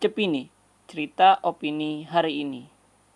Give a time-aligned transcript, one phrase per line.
[0.00, 0.48] Cepini,
[0.88, 2.64] cerita opini hari ini.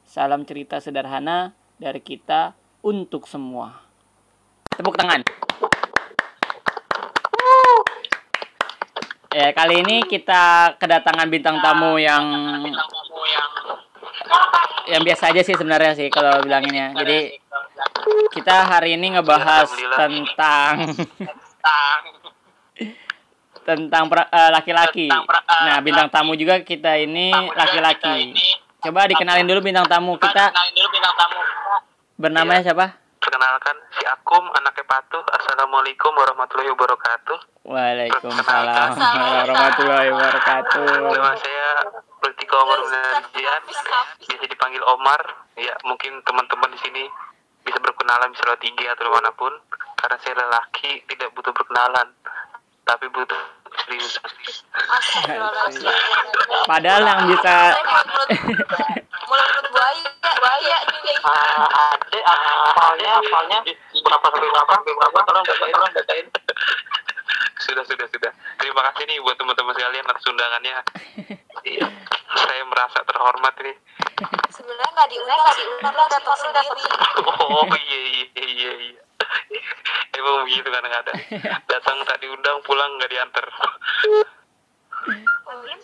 [0.05, 2.53] Salam cerita sederhana dari kita
[2.85, 3.89] untuk semua.
[4.69, 5.25] Tepuk tangan.
[9.33, 12.21] Ya, kali ini kita kedatangan bintang tamu yang
[14.85, 16.93] yang biasa aja sih sebenarnya sih kalau bilanginnya.
[17.01, 17.33] Jadi
[18.29, 20.93] kita hari ini ngebahas tentang
[23.65, 25.09] tentang eh, laki-laki.
[25.09, 28.37] Nah, bintang tamu juga kita ini laki-laki.
[28.85, 30.53] Coba dikenalin dulu bintang tamu kita.
[32.21, 32.87] Bernamanya siapa?
[33.19, 35.25] Perkenalkan, si Akum, anaknya Patuh.
[35.33, 37.65] Assalamualaikum warahmatullahi wabarakatuh.
[37.65, 40.85] Waalaikumsalam warahmatullahi wabarakatuh.
[41.09, 41.69] Nama saya
[42.21, 45.21] Politika Omar Munarjian, biasa dipanggil Omar.
[45.57, 47.05] Ya, mungkin teman-teman di sini
[47.65, 49.53] bisa berkenalan bisa lewat IG atau di mana pun.
[49.97, 52.13] Karena saya lelaki, tidak butuh perkenalan.
[52.85, 53.43] Tapi butuh
[53.85, 54.21] serius.
[56.69, 57.55] Padahal yang bisa
[59.25, 61.13] Mulut mulut buaya, buaya ini.
[61.25, 62.21] Ah, ada
[63.25, 63.65] awalnya
[64.05, 66.27] berapa sampai berapa, sampai berapa, tolong datain, tolong datain.
[67.65, 68.33] Sudah, sudah, sudah.
[68.61, 70.77] Terima kasih nih buat teman-teman sekalian atas undangannya.
[71.65, 71.89] Iya,
[72.37, 73.77] saya merasa terhormat nih.
[74.53, 76.85] Sebenarnya nggak diundang sih, karena datang sendiri.
[77.41, 79.03] Oh iya iya iya iya.
[80.15, 81.19] Emang begitu kadang-kadang.
[81.71, 83.47] Datang tak diundang, pulang nggak diantar.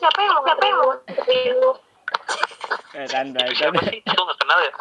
[0.01, 0.95] Siapa yang mau siapa yang mau
[2.97, 3.99] eh, santai, Itu siapa sih?
[4.01, 4.73] Itu nggak kenal ya?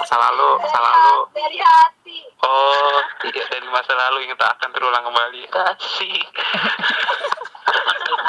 [0.00, 1.28] Masa lalu, masa lalu.
[1.36, 2.18] dari hati?
[2.40, 5.42] Oh, tidak dari masa lalu yang tak akan terulang kembali.
[5.52, 5.76] Banget,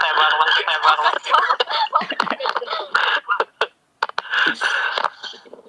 [0.01, 1.13] tembak banget.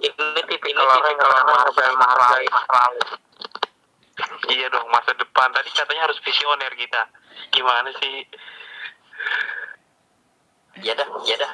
[0.02, 3.02] Ini tipe ini tipe kalau menghargai menghargai masa lalu.
[4.50, 5.54] Iya dong, masa depan.
[5.54, 7.02] Tadi katanya harus visioner kita.
[7.54, 8.26] Gimana sih?
[10.82, 11.52] Ya dah, ya dah.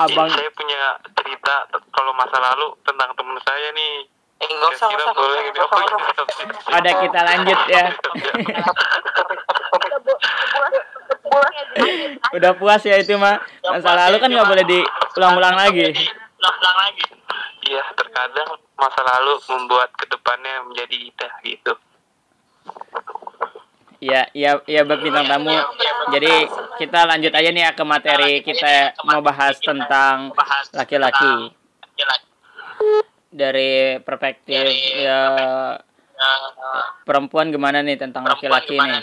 [0.00, 4.08] Abang saya punya cerita kalau masa lalu tentang temen saya nih.
[4.40, 5.60] Eh nggak usah, Kira-kira nggak usah, boleh gitu.
[5.60, 5.98] usah, nggak iya.
[6.24, 6.72] usah.
[6.74, 7.86] ada kita lanjut ya.
[12.34, 13.36] Udah puas ya itu mah.
[13.62, 15.92] Masa lalu kan nggak boleh diulang-ulang lagi.
[16.40, 17.04] Ulang-ulang lagi.
[17.64, 21.72] Iya, terkadang masa lalu membuat ke depannya menjadi indah gitu.
[24.04, 25.56] Iya, iya, iya buat bintang tamu.
[26.12, 26.32] Jadi
[26.76, 30.28] kita lanjut aja nih ya ke materi kita mau bahas tentang
[30.76, 31.56] laki-laki
[33.32, 34.68] dari perspektif
[35.00, 35.20] ya
[37.08, 39.00] perempuan gimana nih tentang laki-laki nih?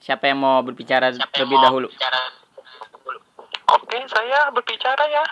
[0.00, 1.88] Siapa yang mau berbicara lebih dahulu?
[3.68, 5.24] Oke, saya berbicara ya.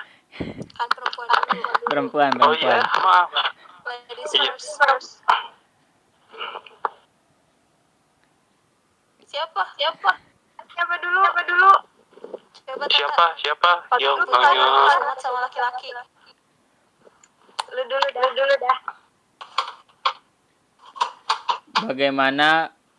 [0.77, 1.29] Kan perempuan.
[1.89, 3.29] Perempuan, Oh iya, maaf.
[3.85, 4.33] Ladies
[4.81, 5.22] first.
[9.33, 9.63] Siapa?
[9.81, 10.11] Siapa?
[10.77, 11.21] Siapa dulu?
[11.25, 11.71] Siapa dulu?
[12.69, 12.85] Siapa?
[12.85, 12.93] Tata?
[12.93, 13.25] Siapa?
[13.41, 13.71] Siapa?
[13.97, 14.69] Yang tanya banyak.
[15.01, 15.89] banget sama laki-laki.
[17.73, 18.23] Lu dulu dah.
[18.23, 18.79] Lu dulu dah.
[21.89, 22.49] Bagaimana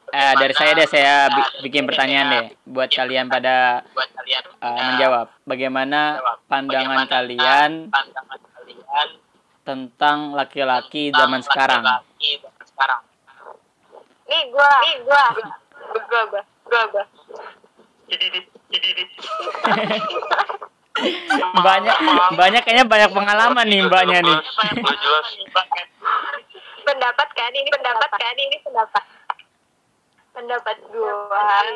[0.09, 4.81] eh dari saya deh saya bi- bikin pertanyaan deh buat kalian pada Buat kalian eh,
[4.89, 5.27] menjawab.
[5.45, 6.17] Bagaimana
[6.49, 7.93] pandangan kalian
[9.63, 11.85] tentang laki-laki zaman sekarang?
[12.65, 13.01] sekarang.
[14.25, 14.71] Nih gua.
[14.81, 15.25] Nih gua.
[21.63, 21.97] Banyak
[22.37, 24.37] banyak kayaknya banyak pengalaman nih mbaknya nih.
[26.83, 29.03] Pendapat kan ini pendapat kan ini pendapat.
[30.33, 31.33] Pendapat gua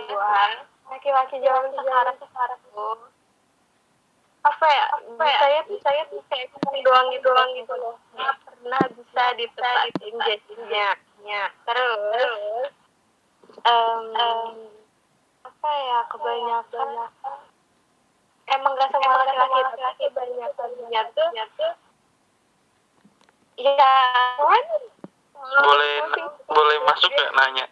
[0.09, 0.41] gua.
[0.87, 2.59] Laki-laki zaman sekarang sekarang.
[2.71, 2.99] Tuh
[4.45, 4.85] apa ya?
[5.19, 7.95] Saya saya tuh kayak ngomong doang gitu doang gitu loh.
[8.15, 10.89] Nggak pernah bisa ditepatin jadinya.
[11.25, 11.51] Ya
[13.57, 14.55] terus em,
[15.43, 16.87] apa ya kebanyakan
[18.47, 21.45] emang gak semua laki-laki tapi kebanyakannya tuh ya
[25.37, 25.93] Boleh
[26.45, 27.65] boleh masuk nggak nanya,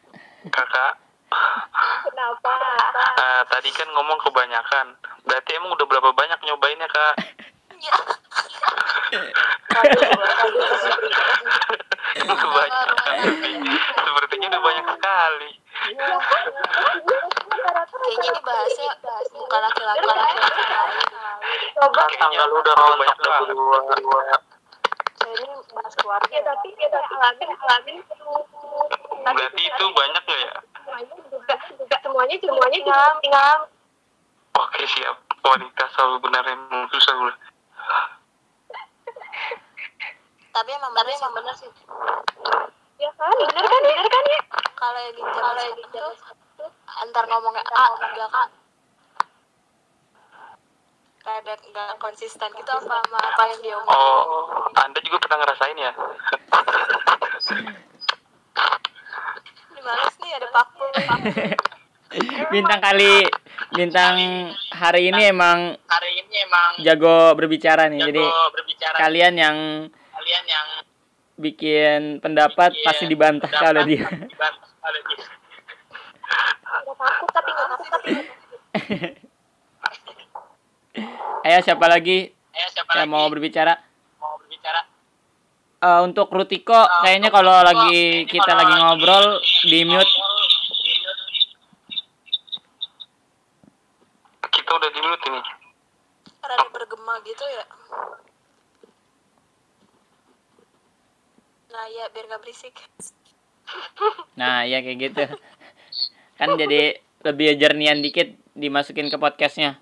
[0.50, 0.94] kakak?
[2.06, 2.54] kenapa
[3.16, 4.96] Eh, tadi kan ngomong kebanyakan.
[5.26, 7.16] Berarti emang udah berapa banyak nyobainnya kak?
[12.16, 13.16] kebanyakan.
[13.98, 15.52] Sepertinya udah banyak sekali.
[18.06, 18.90] Kayaknya ini bahasnya
[19.34, 20.06] bukan laki-laki.
[20.06, 21.04] Laki-laki.
[21.76, 22.04] coba.
[22.18, 24.42] Tanggal udah banyak banget.
[25.26, 27.98] ini bahas keluarga tapi kita alamin alamin
[29.26, 30.56] Berarti itu banyak nggak ya?
[30.86, 33.58] semuanya juga juga semuanya semuanya tinggal tinggal
[34.56, 35.18] Oke siap.
[35.42, 37.34] Wanita selalu benar emang susah gue.
[40.56, 41.68] tapi emang benar emang benar sih
[43.00, 43.36] ya kan?
[43.36, 43.82] Benar kan?
[43.84, 44.24] Benar kan?
[44.30, 44.42] Ya
[44.76, 45.80] kalau yang di kalau yang
[46.86, 48.52] antar ngomongnya A belakang
[51.26, 51.92] rada nggak.
[51.98, 53.98] Konsisten gitu apa sama apa yang dia omongin?
[53.98, 55.92] Oh, Anda juga pernah ngerasain ya?
[59.74, 60.90] Ini males nih ada pakul
[62.54, 63.28] bintang kali
[63.76, 64.16] bintang
[64.72, 68.06] hari ini emang Hari ini emang jago berbicara nih.
[68.06, 68.96] Jadi berbicara.
[69.02, 69.58] kalian yang
[69.90, 70.68] kalian yang
[71.36, 74.06] bikin pendapat pasti dibantah oleh dia.
[74.08, 75.26] dibantah oleh dia.
[77.28, 78.12] tapi nggak takut tapi
[81.46, 83.74] Ayo siapa lagi Ayo siapa yang lagi mau berbicara?
[84.18, 84.82] mau berbicara?
[85.78, 86.74] Eh, untuk Rutiko
[87.04, 90.14] kayaknya kalau lagi kita lagi ngobrol di mute
[94.48, 95.42] Kita udah di mute ini.
[96.42, 97.64] rada bergema gitu ya
[101.76, 102.76] nah ya biar nggak berisik
[104.36, 105.24] Nah, ya kayak gitu.
[106.38, 109.80] Kan jadi lebih jernihan dikit dimasukin ke podcastnya.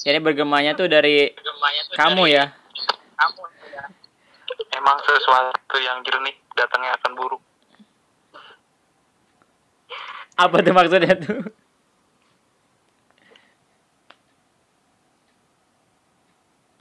[0.00, 2.44] Jadi bergemanya tuh dari Gemanya tuh kamu dari ya.
[3.20, 3.84] Kamu ya.
[4.74, 7.42] Emang sesuatu yang jernih datangnya akan buruk.
[10.40, 11.40] Apa tuh maksudnya tuh?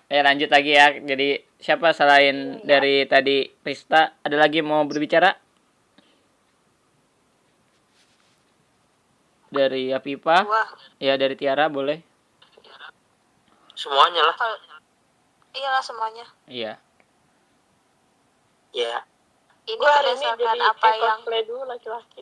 [0.10, 0.95] Eh lanjut lagi ya.
[0.95, 5.36] Jadi siapa selain dari tadi Rista ada lagi mau berbicara?
[9.52, 10.46] Dari Apipa?
[10.48, 10.70] wah
[11.04, 12.00] Ya dari Tiara boleh.
[13.76, 14.36] Semuanya lah.
[14.36, 14.58] kalau
[15.56, 16.74] iyalah semuanya Iya.
[18.72, 19.04] Ya.
[19.66, 22.22] ini ini berdasarkan apa yang dulu laki-laki.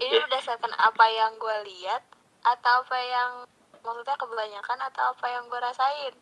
[0.00, 2.02] ini berdasarkan apa yang gue lihat
[2.40, 3.30] atau apa yang
[3.80, 6.14] maksudnya kebanyakan atau apa yang gue rasain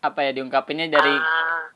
[0.00, 1.66] Apa ya diungkapinnya dari Ah,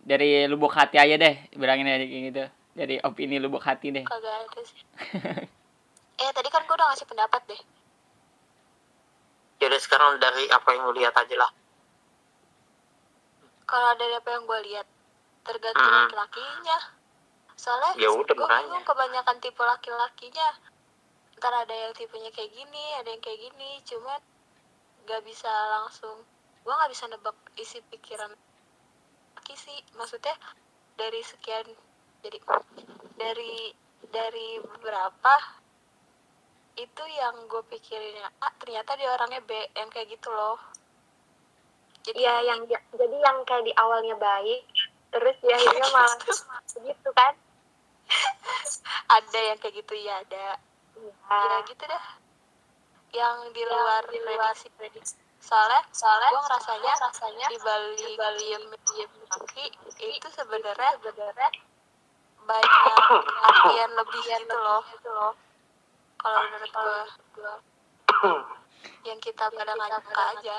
[0.00, 1.34] dari lubuk hati aja deh.
[1.52, 2.44] Bilangin aja kayak gitu.
[2.72, 4.04] Dari opini lubuk hati deh.
[4.04, 4.80] kagak ada sih
[6.22, 7.60] eh tadi kan gue udah ngasih pendapat deh
[9.58, 11.50] Jadi sekarang dari apa yang lu lihat aja lah.
[13.64, 14.86] kalau dari apa yang gue lihat
[15.42, 16.06] tergantung Hmm.
[16.06, 16.78] laki-lakinya
[17.52, 20.48] soalnya Ya udah, gue kebanyakan tipe laki-lakinya
[21.34, 24.18] ntar ada yang tipenya kayak gini ada yang kayak gini cuman
[25.04, 26.22] gak bisa langsung
[26.68, 28.28] gue nggak bisa nebak isi pikiran
[29.40, 29.80] laki sih.
[29.96, 30.36] Maksudnya
[31.00, 31.64] dari sekian
[32.20, 32.36] jadi
[33.16, 33.72] dari
[34.12, 35.32] dari beberapa
[36.76, 40.60] itu yang gue pikirinnya A ternyata dia orangnya B yang kayak gitu loh.
[42.04, 44.68] Jadi Iya, yang jadi yang kayak di awalnya baik,
[45.08, 46.20] terus di akhirnya malah
[46.76, 47.32] begitu kan?
[49.16, 50.60] ada yang kayak gitu ya ada.
[51.00, 51.56] Ya Iya.
[51.64, 52.04] gitu dah.
[53.16, 57.94] Yang di luar prediksi prediksi soalnya soalnya gue ngerasanya rasanya di Bali
[58.42, 59.64] diem diem laki
[60.02, 61.48] itu sebenarnya sebenarnya
[62.44, 62.72] banyak
[63.44, 64.82] artian lebih gitu loh
[66.18, 67.54] kalau menurut gue
[69.06, 70.58] yang kita pada nggak aja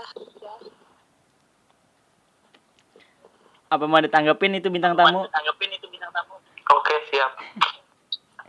[3.70, 5.30] Apa mau ditanggepin itu bintang tamu?
[5.30, 6.42] Tanggepin itu bintang tamu.
[6.74, 7.38] Oke, siap.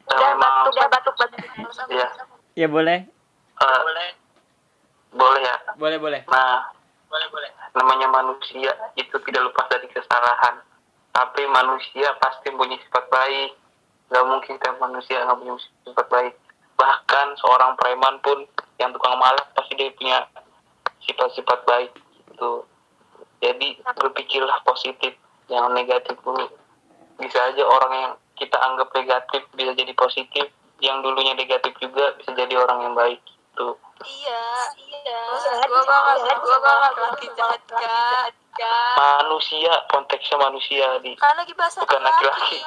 [0.09, 1.41] Udah batuk, udah batuk-batuk.
[1.45, 1.93] Sama-sama.
[1.93, 2.09] Iya.
[2.57, 3.05] Ya boleh.
[3.61, 4.09] eh, boleh.
[5.11, 5.57] Boleh ya.
[5.75, 6.21] Boleh, boleh.
[6.31, 6.71] Nah,
[7.11, 7.51] boleh boleh.
[7.75, 10.63] Namanya manusia itu tidak lepas dari kesalahan.
[11.11, 13.51] Tapi manusia pasti punya sifat baik.
[14.11, 15.55] Gak mungkin kita manusia nggak punya
[15.87, 16.35] sifat baik.
[16.79, 18.47] Bahkan seorang preman pun
[18.79, 20.23] yang tukang malak pasti dia punya
[21.03, 21.91] sifat-sifat baik.
[22.31, 22.65] Itu.
[23.43, 25.17] Jadi berpikirlah positif,
[25.51, 26.47] jangan negatif dulu.
[27.19, 30.47] Bisa aja orang yang kita anggap negatif bisa jadi positif,
[30.81, 33.21] yang dulunya negatif juga bisa jadi orang yang baik.
[33.59, 33.77] Tuh.
[34.07, 34.47] iya
[35.11, 38.33] Jahat, gue banget jahat, gue banget laki jahat jahat
[39.01, 41.17] Manusia konteksnya manusia di.
[41.17, 42.61] Kan lagi bahasa Bukan laki-laki.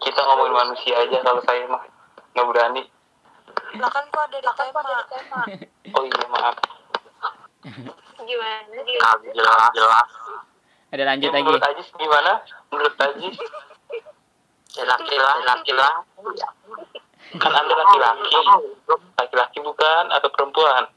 [0.00, 1.84] kita ngomongin manusia aja kalau saya mah.
[2.32, 2.82] Nggak berani.
[3.76, 5.42] Lah kan kok ada di tema.
[5.92, 6.56] oh iya maaf.
[8.22, 8.96] Gimana sih?
[9.36, 10.08] jelas jelas.
[10.92, 11.44] Ada lanjut Ya, lagi.
[11.44, 12.32] menurut Ajis gimana?
[12.72, 13.36] Menurut Ajis?
[14.72, 15.92] Ya laki laki lah
[17.36, 18.32] kan anda laki-laki.
[19.20, 20.88] Laki-laki bukan atau perempuan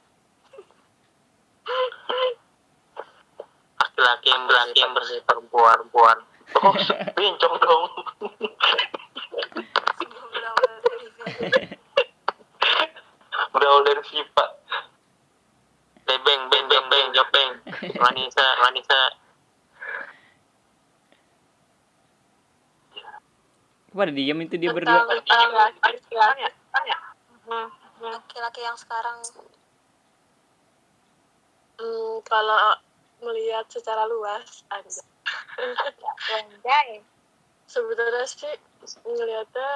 [3.75, 6.17] laki-laki yang laki yang bersih perempuan perempuan
[6.61, 6.75] oh
[7.17, 7.91] bincang dong
[13.55, 14.49] berawal dari sifat
[16.05, 16.85] beng beng beng
[17.31, 17.49] beng
[17.95, 19.01] Vanessa Vanessa
[23.95, 25.07] Kok pada diem itu dia berdua?
[26.35, 26.51] ya?
[26.83, 26.97] Ya?
[27.47, 27.71] Hmm.
[28.03, 29.23] laki-laki yang sekarang
[31.75, 32.79] Hmm, kalau
[33.19, 35.03] melihat secara luas ada.
[36.31, 37.01] Anjay.
[37.65, 38.53] sebetulnya sih
[39.01, 39.71] ngelihatnya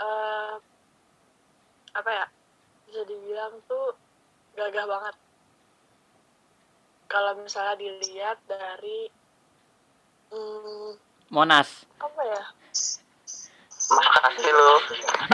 [0.00, 0.54] eh,
[1.92, 2.26] apa ya
[2.88, 3.92] bisa dibilang tuh
[4.56, 5.14] gagah banget.
[7.10, 9.10] Kalau misalnya dilihat dari
[10.32, 10.96] hmm,
[11.28, 11.84] Monas.
[12.00, 12.42] apa ya?
[13.90, 14.74] Makasih lo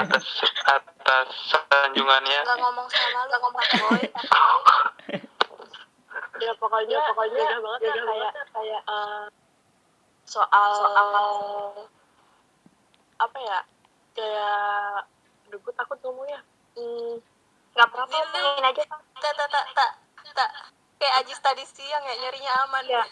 [0.00, 0.26] atas
[0.64, 2.40] atas sanjungannya.
[2.42, 4.02] Nggak ngomong sama lu ngomong boy
[6.40, 9.24] ya pokoknya pokoknya gagah banget ya, kayak kayak eh,
[10.26, 11.28] soal soal
[13.16, 13.58] apa ya
[14.12, 15.06] kayak
[15.46, 16.40] aduh gue takut ngomongnya.
[16.76, 17.22] Hmm,
[17.72, 18.82] nggak apa-apa ngomongin aja
[19.22, 19.90] tak tak tak tak
[20.34, 20.50] tak
[21.00, 22.84] kayak Ajis tadi siang ya nyarinya aman.
[22.84, 23.04] Ya.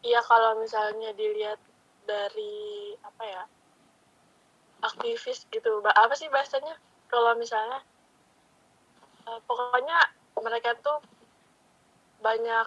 [0.00, 1.60] Iya kalau misalnya dilihat
[2.08, 3.42] dari apa ya
[4.80, 6.72] aktivis gitu, apa sih bahasanya?
[7.12, 7.84] Kalau misalnya
[9.30, 9.98] eh, pokoknya
[10.42, 10.98] mereka tuh
[12.20, 12.66] banyak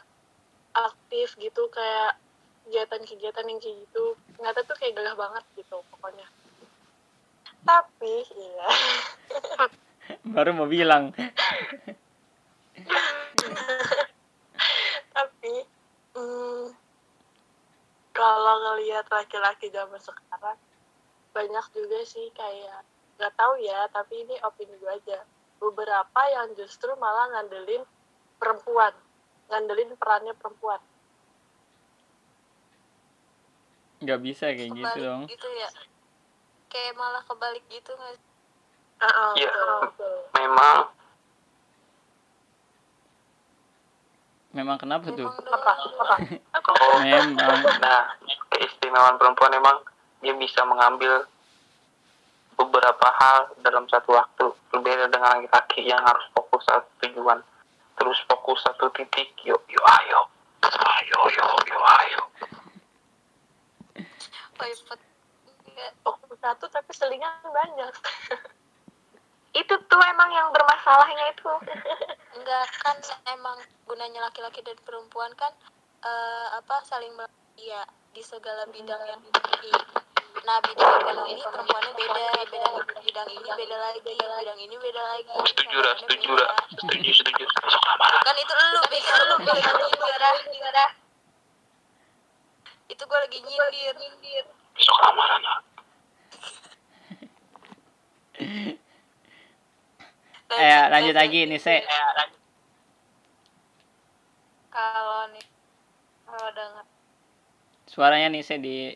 [0.74, 2.18] aktif gitu kayak
[2.64, 6.28] kegiatan-kegiatan yang kayak gitu, ternyata tuh kayak gagah banget gitu pokoknya.
[7.64, 8.68] Tapi iya,
[10.36, 11.12] Baru mau bilang.
[15.14, 15.54] tapi
[16.16, 16.74] hmm,
[18.16, 20.58] kalau ngelihat laki-laki zaman sekarang
[21.34, 22.86] banyak juga sih kayak
[23.18, 25.22] nggak tahu ya tapi ini opini gue aja
[25.64, 27.84] beberapa yang justru malah ngandelin
[28.36, 28.92] perempuan
[29.48, 30.82] ngandelin perannya perempuan
[34.00, 35.22] Nggak bisa kayak gitu kebalik dong.
[35.26, 35.70] gitu ya
[36.68, 38.26] kayak malah kebalik gitu nggak sih?
[39.00, 39.48] Ah, Iya.
[39.48, 40.16] betul, betul.
[40.36, 40.78] memang
[44.54, 45.26] Memang kenapa tuh?
[45.26, 45.72] Emang apa
[46.54, 47.58] apa oh Memang.
[47.82, 48.14] nah
[48.52, 49.82] keistimewaan perempuan memang
[50.22, 51.26] dia bisa mengambil
[52.58, 54.46] beberapa hal dalam satu waktu.
[54.74, 57.40] Berbeda dengan laki-laki yang harus fokus satu tujuan.
[58.00, 60.22] Terus fokus satu titik yuk yuk ayo.
[60.66, 62.22] Ayo yuk yuk ayo.
[65.74, 65.92] Nggak.
[66.06, 67.94] fokus satu tapi selingan banyak.
[69.62, 71.46] Itu tuh emang yang bermasalahnya itu.
[72.38, 72.98] Enggak kan
[73.30, 75.54] emang gunanya laki-laki dan perempuan kan
[76.02, 79.22] eh, apa saling melengkapi ya di segala bidang yang
[79.62, 79.70] di
[80.42, 82.76] nah bidang ekonomi perempuannya beda bidang
[83.06, 85.32] bidang ini beda lagi bidang ini beda lagi.
[85.54, 86.46] Setuju perempuannya setuju beda.
[86.50, 86.58] ra.
[86.74, 87.44] Setuju setuju.
[88.26, 90.90] Kan itu lu pikir lu pikir nyindir
[92.94, 93.94] itu gue lagi nyindir.
[93.98, 95.60] Nyindir masuk kamar anak
[100.54, 101.82] Eh, lanjut lagi nih, Se.
[104.70, 105.46] kalau nih
[106.30, 106.86] kalau denger
[107.90, 108.94] Suaranya nih, Se, di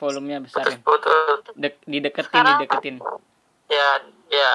[0.00, 0.80] volumenya besarin.
[0.80, 2.96] betul Dek, dideketin, Sekarang- dideketin.
[3.68, 3.88] ya
[4.32, 4.50] ya.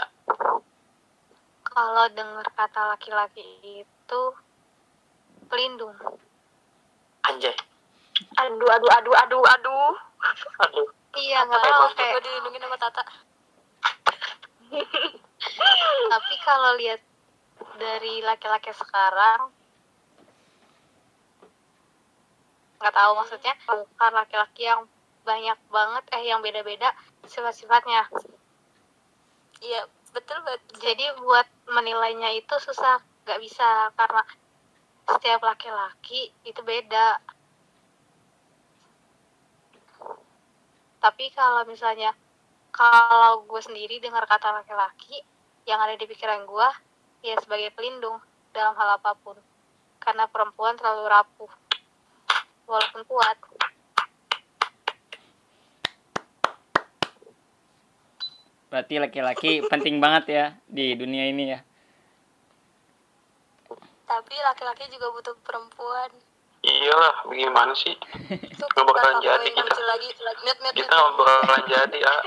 [1.64, 3.44] Kalau dengar kata laki-laki
[3.86, 4.22] itu
[5.46, 5.94] pelindung.
[7.22, 7.54] Anjay.
[8.40, 9.94] Aduh aduh aduh aduh aduh.
[10.66, 10.88] Aduh.
[11.16, 13.04] Iya nggak apa tahu kayak gue dilindungi sama Tata.
[16.12, 17.02] Tapi kalau lihat
[17.75, 19.52] dari laki-laki sekarang
[22.80, 24.84] nggak tahu maksudnya bukan laki-laki yang
[25.25, 26.94] banyak banget eh yang beda-beda
[27.25, 28.05] sifat-sifatnya.
[29.60, 34.24] Iya betul betul jadi buat menilainya itu susah nggak bisa karena
[35.10, 37.17] setiap laki-laki itu beda.
[41.01, 42.13] Tapi kalau misalnya
[42.74, 45.22] kalau gue sendiri dengar kata laki-laki
[45.65, 46.70] yang ada di pikiran gue
[47.25, 48.17] ya sebagai pelindung
[48.53, 49.38] dalam hal apa pun.
[50.01, 51.51] Karena perempuan terlalu rapuh
[52.65, 53.38] walaupun kuat
[58.75, 61.63] Berarti laki-laki penting banget ya di dunia ini ya.
[64.03, 66.12] tapi laki-laki juga butuh perempuan.
[66.60, 67.96] Iyalah bagaimana sih?
[67.96, 69.63] Nggak bakalan jadi kita.
[69.63, 70.12] muncul lagi.
[70.12, 72.22] Mute mute kita nggak bakalan jadi ah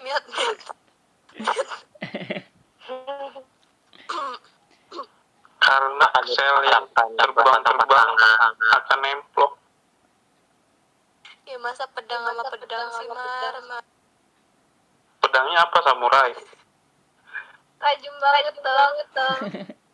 [0.00, 0.64] mute mute
[5.60, 8.08] karena sel yang terbang-terbang
[8.72, 9.52] akan nemplok.
[11.44, 13.84] Ya masa pedang sama pedang sih mar Mar.
[15.26, 16.32] Pedangnya apa samurai?
[17.82, 18.94] Tajam banget dong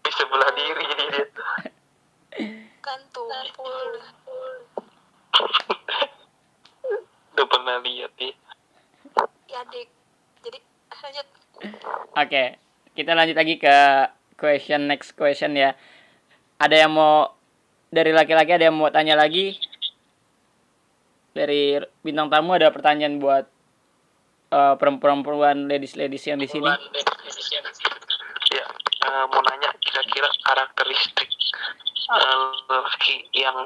[0.05, 1.25] di sebelah diri jadi dia.
[2.85, 3.97] Kan tumpul.
[7.33, 8.33] Udah pernah lihat ya
[9.53, 9.89] ya dik.
[10.43, 10.59] Jadi
[11.03, 11.27] lanjut.
[12.17, 12.45] Oke,
[12.97, 13.77] kita lanjut lagi ke
[14.41, 15.77] question next question ya.
[16.57, 17.37] Ada yang mau
[17.93, 19.61] dari laki-laki ada yang mau tanya lagi?
[21.37, 23.45] Dari bintang tamu ada pertanyaan buat
[24.53, 26.69] eh, perempuan-perempuan ladies-ladies yang di sini.
[28.53, 28.65] ya
[29.09, 31.31] eh, mau nanya kira-kira karakteristik
[32.13, 32.37] eh,
[32.69, 33.65] lelaki yang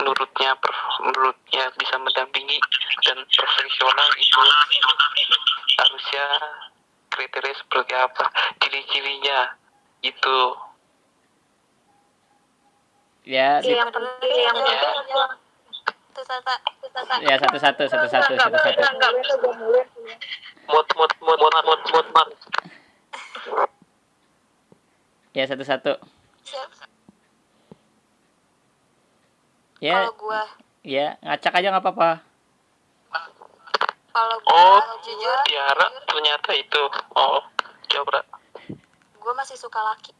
[0.00, 2.58] menurutnya per- menurutnya bisa mendampingi
[3.06, 4.40] dan profesional itu
[5.78, 6.26] harusnya
[7.12, 8.24] kriteria seperti apa?
[8.58, 9.38] Ciri-cirinya
[10.02, 10.38] itu.
[13.22, 15.41] Ya, di- yang penting yang penting
[17.22, 18.80] ya satu-satu, satu-satu, satu-satu.
[18.80, 19.84] Enggak bisa gue mulai.
[20.68, 22.28] mut mut mut mut mut mut mut
[25.32, 25.96] Ya satu-satu.
[26.44, 26.68] Siap.
[29.82, 30.42] Ya, kalau gua
[30.86, 32.10] ya ngacak aja nggak apa-apa.
[34.12, 36.82] kalau gua oh jujur Tiara ternyata itu
[37.18, 37.42] oh
[37.90, 38.22] coba
[39.18, 40.12] gua masih suka laki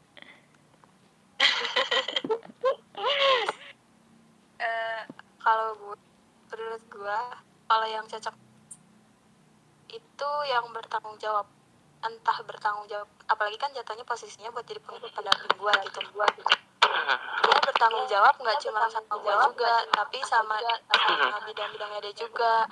[4.62, 5.02] Eh,
[5.42, 5.98] kalau gue
[6.54, 7.18] menurut gue
[7.66, 8.34] kalau yang cocok
[9.92, 11.46] itu yang bertanggung jawab.
[12.02, 16.50] Entah bertanggung jawab apalagi kan jatuhnya posisinya buat jadi pendamping gue gitu gua gitu.
[17.46, 20.58] Dia bertanggung jawab nggak cuma sama gue juga tapi sama
[21.46, 22.66] bidang-bidangnya dia juga.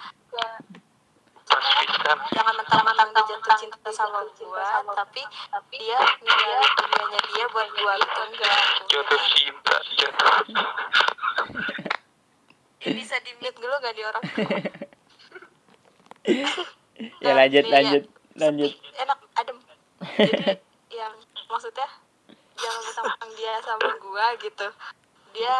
[2.34, 4.66] Jangan mentang-mentang dia jatuh cinta sama gue
[4.98, 5.22] tapi
[5.78, 8.60] dia ninggalin dunianya dia buat gue gitu enggak.
[8.90, 10.42] Jodoh cinta jodoh
[13.00, 14.24] bisa di mute dulu gak di orang?
[17.24, 17.72] Ya lanjut, Iya.
[17.72, 18.04] lanjut,
[18.36, 18.70] lanjut.
[19.00, 19.56] enak adem.
[20.20, 20.52] Jadi
[21.00, 21.16] yang
[21.48, 21.88] maksudnya
[22.60, 24.68] jangan mentang dia sama gua gitu
[25.32, 25.56] dia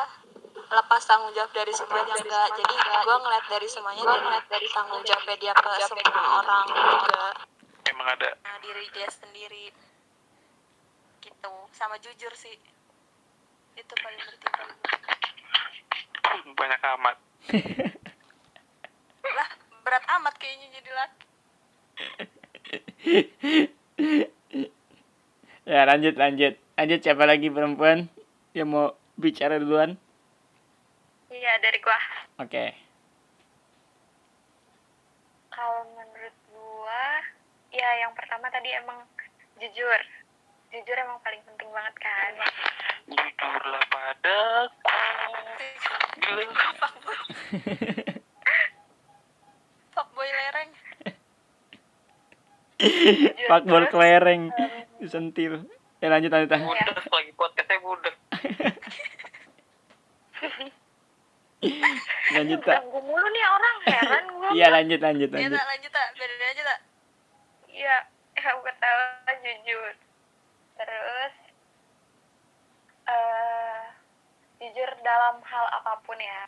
[0.53, 2.75] lepas tanggung jawab dari semuanya enggak jadi
[3.09, 7.25] gua ngeliat dari semuanya dia ngeliat dari tanggung jawabnya dia ke semua orang juga
[8.01, 8.31] emang ada?
[8.41, 9.67] Nah, diri dia sendiri.
[11.21, 11.53] Gitu.
[11.77, 12.57] Sama jujur sih.
[13.77, 15.20] Itu paling penting
[16.59, 17.17] banyak amat
[19.37, 19.49] lah
[19.83, 21.25] berat amat kayaknya jadi laki
[25.71, 26.59] Ya lanjut, lanjut.
[26.75, 28.11] Lanjut siapa lagi perempuan
[28.59, 29.95] yang mau bicara duluan?
[31.31, 32.01] Iya dari gua.
[32.43, 32.75] Oke.
[35.55, 37.05] Kalau menurut gua,
[37.71, 38.99] ya yang pertama tadi emang
[39.63, 40.01] jujur.
[40.75, 42.33] Jujur emang paling penting banget kan.
[43.11, 44.91] jujurlah padaku
[49.95, 50.71] fuckboy lereng
[53.51, 54.49] Pak bol kelereng
[54.97, 55.69] disentil.
[56.01, 56.49] Ya lanjut, lanjut.
[56.49, 56.73] lanjut.
[56.73, 58.17] budek lagi podcastnya budek
[62.31, 62.81] Lanjut, tak.
[62.81, 64.49] Ganggu mulu nih orang, heran gua.
[64.57, 65.61] Iya lanjut, lanjut, ya lanjut.
[65.61, 66.81] tak lanjut tak beda aja tak
[67.69, 67.97] Iya,
[68.33, 69.01] ya gua tahu
[69.45, 69.93] jujur.
[70.81, 71.35] Terus
[73.13, 73.80] eh
[74.61, 76.43] jujur dalam hal apa pun ya.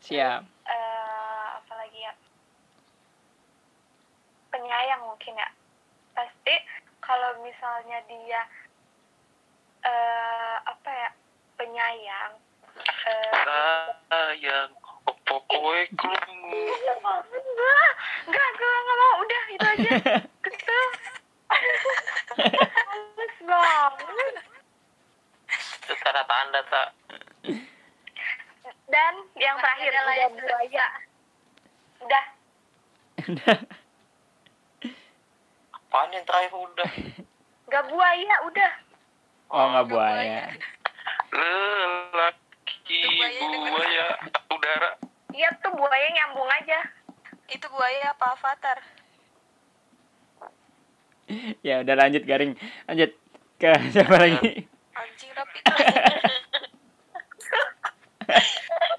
[0.00, 0.40] Siap.
[0.68, 2.12] eh apalagi ya?
[4.48, 5.48] Penyayang mungkin ya.
[6.16, 6.54] Pasti
[7.04, 8.40] kalau misalnya dia
[9.84, 11.10] eh apa ya
[11.54, 12.32] penyayang
[13.06, 13.32] eh
[14.10, 14.70] sayang
[15.06, 16.60] opo kowe krungu
[16.98, 17.92] enggak
[18.26, 19.92] enggak gue nggak mau udah itu aja.
[20.44, 20.86] Kesel.
[23.48, 24.57] Males banget
[25.88, 26.88] terus ada tanda tak
[28.88, 30.86] dan yang terakhir udah buaya
[31.98, 32.24] udah.
[35.88, 36.52] Apaan yang terakhir?
[36.52, 36.90] Udah.
[37.68, 38.72] Nggak buaya udah.
[39.48, 40.52] Oh nggak buaya.
[41.28, 43.00] lelaki
[43.44, 44.06] buaya
[44.52, 44.90] udara.
[45.32, 46.80] Iya tuh buaya nyambung aja.
[47.48, 48.78] Itu buaya apa avatar?
[51.64, 52.56] Ya udah lanjut garing.
[52.88, 53.12] Lanjut
[53.60, 54.67] ke siapa lagi?
[54.98, 55.58] Anjing tapi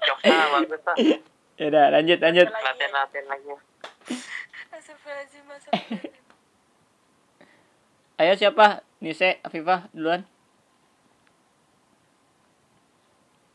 [0.00, 0.96] coba bagus tak
[1.54, 2.48] Ya udah lanjut, lanjut.
[2.48, 3.52] latihan latihan lagi
[4.70, 6.18] Astagfirullahaladzim, astagfirullahaladzim.
[8.16, 8.66] Ayo siapa?
[8.98, 10.24] Nise, Afifah duluan.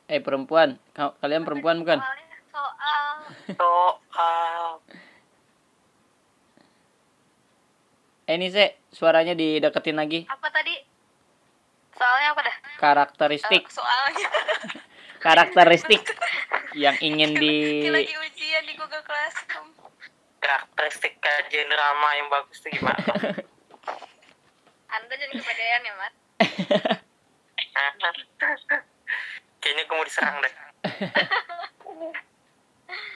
[0.05, 1.97] Eh perempuan, Ka- kalian perempuan bukan?
[1.97, 2.13] Soal
[3.58, 4.69] soal
[8.23, 10.25] Eh Nise, suaranya dideketin lagi.
[10.25, 10.77] apa tadi
[11.95, 12.55] soalnya apa dah?
[12.77, 14.29] Karakteristik, Eh, soalnya.
[15.25, 16.03] Karakteristik
[16.84, 19.73] yang ingin di lagi ujian di Google Classroom.
[20.43, 23.01] Karakteristik kajian drama yang bagus tuh gimana?
[24.95, 26.13] Anda jadi kepedean ya mat
[29.60, 30.53] kayaknya gue mau diserang deh.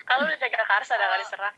[0.03, 1.55] Kalau udah jaga karsa udah gak diserang.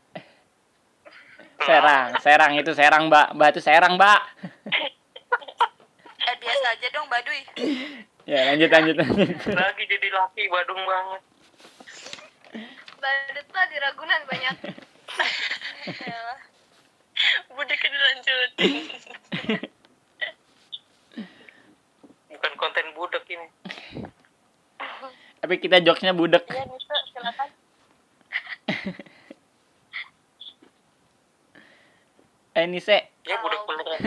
[1.62, 4.20] serang, serang itu serang mbak, mbak itu serang mbak.
[6.22, 7.42] Eh biasa aja dong baduy
[8.22, 9.34] Ya lanjut lanjut lanjut.
[9.50, 11.22] lagi jadi laki badung banget
[13.02, 14.56] badut lah di Ragunan banyak.
[17.54, 18.50] Budeknya dilanjut.
[22.32, 23.46] bukan konten budak ini
[25.42, 26.46] Tapi kita jokesnya budek.
[26.46, 27.50] Iya Nisa silakan.
[32.54, 33.98] Eh Nise, Ya budak beneran.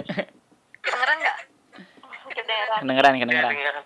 [0.80, 1.45] Kedengeran nggak?
[2.36, 3.84] Kedengeran kedengeran kedengeran.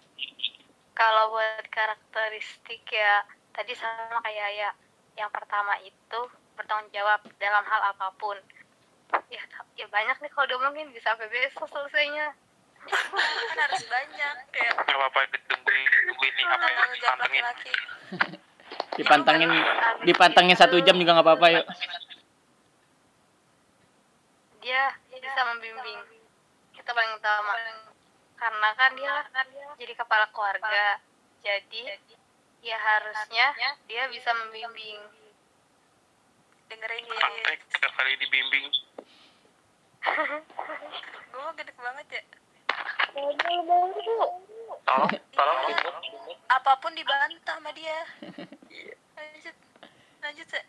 [0.97, 3.23] Kalau buat karakteristik ya
[3.55, 4.69] tadi sama kayak ya
[5.15, 6.19] yang pertama itu
[6.59, 8.35] bertanggung jawab dalam hal apa pun.
[9.31, 9.41] Ya,
[9.73, 12.35] ya banyak nih kalau diomongin bisa sampai besok selesainya.
[12.79, 17.43] kan harus banyak kayak Gak apa-apa ditungguin tungguin nih apa yang pantengin.
[18.95, 19.51] Dipantengin
[20.07, 21.65] dipantengin satu jam juga nggak apa-apa yuk.
[24.59, 25.97] dia bisa membimbing
[26.77, 27.57] kita paling utama
[28.39, 29.15] karena kan dia
[29.75, 31.03] jadi kepala keluarga.
[31.39, 31.95] jadi
[32.59, 33.47] ya harusnya
[33.87, 34.99] dia bisa membimbing.
[36.71, 38.65] Dengerin Praktek tiap kali dibimbing.
[41.29, 42.23] gue mah gede banget ya.
[44.85, 45.59] Tolong, tolong.
[46.49, 47.99] apa pun dibantah sama dia.
[49.17, 49.55] Lanjut
[50.19, 50.59] lanjut se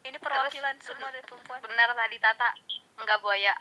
[0.00, 1.60] ini perwakilan semua dari perempuan.
[1.64, 2.50] benar tadi Tata
[3.00, 3.52] enggak buaya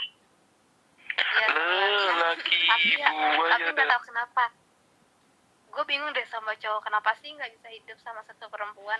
[1.19, 4.43] ya, Lelaki tapi ya, tapi buaya nggak tahu kenapa.
[5.69, 8.99] Gue bingung deh sama cowok kenapa sih nggak bisa hidup sama satu perempuan?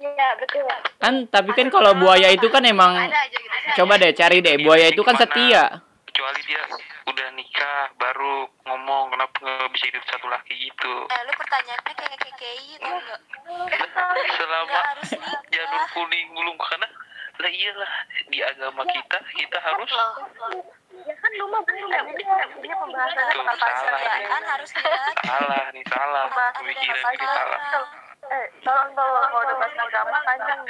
[0.00, 0.66] Iya betul.
[0.98, 3.56] Kan tapi kan kalau buaya itu kan emang ada aja gitu.
[3.82, 5.80] Coba deh cari deh buaya itu kan setia.
[6.10, 6.62] Kecuali dia
[7.06, 10.92] udah nikah baru ngomong kenapa nggak bisa hidup satu laki gitu.
[11.08, 13.20] eh lu pertanyaannya kayak KKI tau nggak?
[14.36, 14.80] Selama
[15.50, 16.88] janur kuning belum karena
[17.40, 17.92] lah iyalah
[18.28, 19.90] di agama kita kita harus
[21.00, 25.84] ya kan lu mah belum ya udah ini pembahasan aja kan harus lihat salah nih
[25.88, 26.24] salah
[26.60, 27.60] pemikiran ini salah.
[28.30, 30.60] Eh, tolong tolong kalau udah bahas agama panjang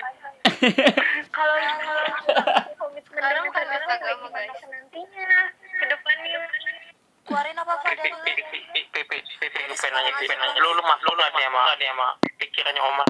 [1.35, 2.05] kalau kalau
[2.79, 6.41] komitmen dengan agama gimana nantinya ke depannya
[7.27, 8.19] keluarin apa apa dari lu
[9.71, 10.61] lu pengen nanya, pengen nanya.
[10.61, 12.09] Lu, lu mah, lu lah nih sama, nih sama
[12.43, 13.09] pikirannya Omar.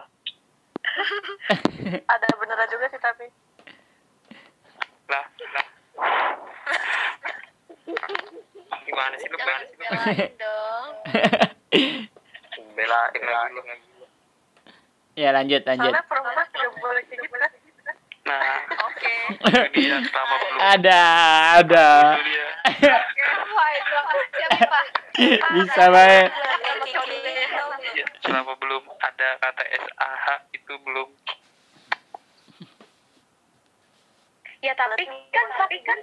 [2.04, 3.26] Ada beneran juga sih tapi.
[5.10, 5.66] Lah, lah.
[8.86, 9.62] Gimana sih lu pengen?
[9.80, 10.90] belain dong
[12.78, 13.40] Bela, bela,
[15.18, 15.92] ya lanjut lanjut.
[15.92, 17.36] Soalnya perempuan juga boleh kayak gitu.
[18.24, 19.14] Nah, oke.
[20.64, 21.00] Ada
[21.60, 21.88] ada.
[25.60, 26.28] Bisa baik.
[28.24, 31.08] Selama belum ada kata SAH itu belum
[34.60, 35.98] ya tapi kan tapi kan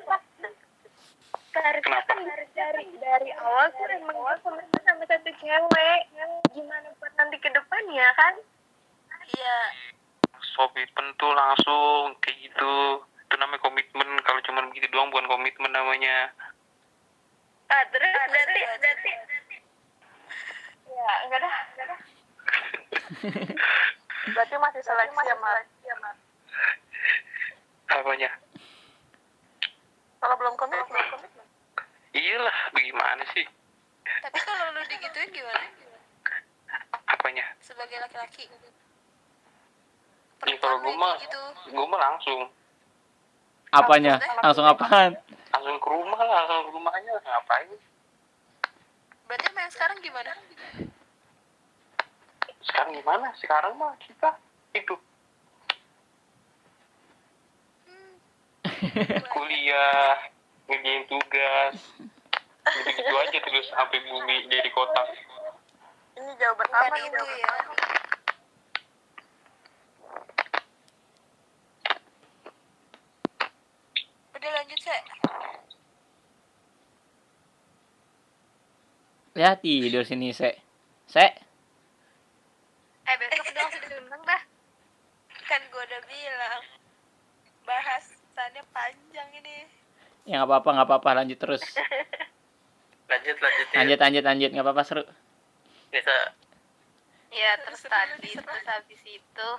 [1.58, 2.14] harusnya Kenapa?
[2.14, 6.00] kan dari dari dari awal tuh emang gue komitmen sama satu cewek.
[6.54, 8.34] Gimana buat nanti ke depannya kan?
[9.26, 9.58] Iya.
[10.54, 13.02] Komitmen tuh langsung kayak gitu.
[13.02, 14.10] Itu namanya komitmen.
[14.22, 16.30] Kalau cuma begitu doang bukan komitmen namanya.
[17.74, 19.12] Ah terus berarti berarti
[20.88, 21.56] ya enggak dah.
[21.74, 22.00] Enggak dah
[24.28, 25.58] Berarti masih seleksi ya, Mar.
[27.88, 28.30] apanya
[30.18, 31.32] Kalau belum komit, belum komit.
[32.18, 33.46] iyalah bagaimana sih?
[34.26, 35.68] Tapi kalau lu digituin gimana?
[37.14, 37.46] Apanya?
[37.62, 38.50] Sebagai laki-laki.
[40.46, 41.42] Ya kalau gue mah gitu.
[41.70, 42.40] gue mah langsung.
[43.74, 44.16] Apanya?
[44.42, 45.18] Langsung apaan?
[45.54, 47.70] langsung ke rumah lah langsung ke rumahnya ngapain?
[49.28, 50.32] Berarti yang sekarang gimana?
[52.64, 53.28] Sekarang gimana?
[53.36, 54.40] Sekarang mah kita
[54.72, 55.02] hidup
[59.30, 60.18] kuliah
[60.68, 61.76] ngerjain tugas
[62.68, 65.08] gitu gitu aja terus sampai bumi jadi kotak
[66.18, 67.38] Ini jawaban bukan apa itu nih?
[67.38, 67.54] ya
[74.36, 74.98] udah lanjut se
[79.38, 80.58] Ya tidur sini se.
[81.06, 81.22] Se.
[83.08, 84.42] eh besok dong diundang dah
[85.48, 86.64] kan gue udah bilang
[88.38, 89.58] bahasannya panjang ini
[90.30, 91.64] Ya nggak apa-apa nggak apa-apa lanjut terus.
[93.10, 95.04] lanjut lanjut ya Lanjut lanjut lanjut nggak apa-apa seru.
[95.90, 96.14] bisa
[97.34, 99.50] ya terus tadi terus habis itu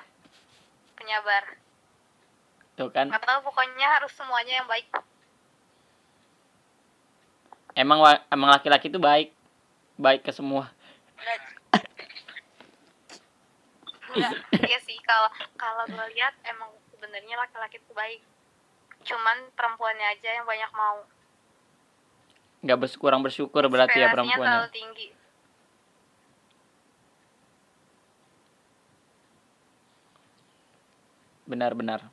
[0.95, 1.57] penyabar
[2.79, 3.11] Tuh kan.
[3.11, 4.87] nggak tahu pokoknya harus semuanya yang baik
[7.75, 9.31] Emang emang laki-laki itu baik.
[9.95, 10.67] Baik ke semua.
[14.11, 14.35] Enggak,
[14.67, 18.19] iya sih kalau kalau gue lihat emang sebenarnya laki-laki itu baik
[19.09, 21.01] cuman perempuannya aja yang banyak mau
[22.59, 24.67] Nggak bers kurang bersyukur berarti ya perempuannya.
[24.67, 25.09] terlalu tinggi
[31.49, 32.05] Benar-benar.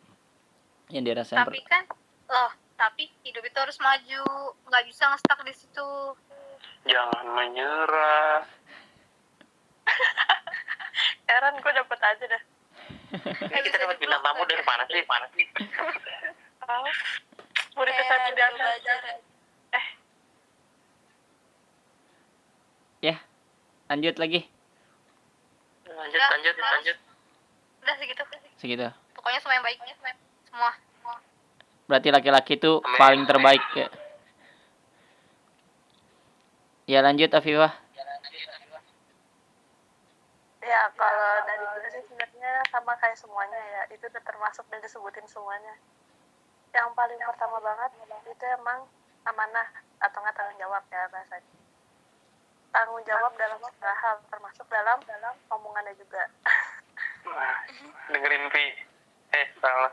[0.87, 1.83] Yang dirasain tapi kan
[2.29, 4.23] loh tapi hidup itu harus maju
[4.69, 5.89] nggak bisa ngestak di situ
[6.85, 8.45] jangan menyerah
[11.31, 12.43] Aaron gue dapet aja dah
[13.49, 15.01] Ini kita dapat bintang tamu dari mana sih?
[15.07, 15.45] Mana sih?
[16.65, 16.85] tahu
[17.75, 18.97] murid Eh, dan belajar.
[23.01, 23.15] Ya.
[23.85, 24.41] Lanjut lagi.
[25.85, 26.71] Lanjut, Udah, lanjut, Mas.
[26.73, 26.97] lanjut.
[27.85, 28.23] Udah segitu.
[28.57, 28.87] Segitu.
[29.13, 29.77] Pokoknya semua yang baik.
[30.49, 30.71] Semua.
[31.85, 33.87] Berarti laki-laki itu paling terbaik ya.
[36.87, 37.73] Ya lanjut Afifah.
[40.65, 45.21] ya kalau dari gue sih sebenarnya sama kayak semuanya ya itu udah termasuk dan disebutin
[45.29, 45.77] semuanya
[46.75, 47.91] yang paling pertama banget
[48.27, 48.83] itu emang
[49.25, 49.67] amanah
[50.03, 51.55] atau nggak tanggung jawab ya bahasanya
[52.69, 56.23] tanggung jawab dalam segala hal termasuk dalam dalam omongannya juga
[57.25, 57.57] Nah,
[58.05, 58.65] dengerin Pi.
[59.33, 59.89] Eh, salah.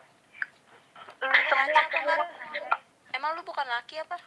[1.25, 2.29] lu semua
[3.17, 4.21] Emang lu bukan laki apa?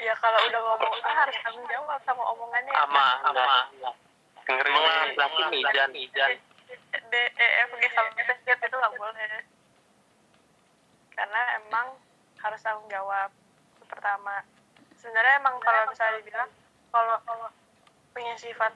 [0.00, 3.44] ya kalau udah ngomong A harus tanggung jawab sama omongannya Ama, ama.
[4.48, 5.20] Dengerin Pi.
[5.20, 6.30] Laki Mijan, Mijan.
[7.12, 9.28] D E F G sampai Z itu nggak boleh
[11.14, 11.96] karena emang
[12.42, 13.30] harus tanggung jawab
[13.78, 14.42] itu pertama.
[14.98, 16.50] Sebenarnya emang kalau misalnya dibilang
[16.92, 17.16] kalau
[18.12, 18.72] punya sifat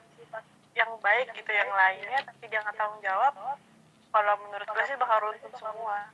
[0.73, 3.33] yang baik gitu yang lainnya tapi dia nggak tanggung jawab
[4.13, 6.09] kalau menurut gue sih bakal runtuh semua.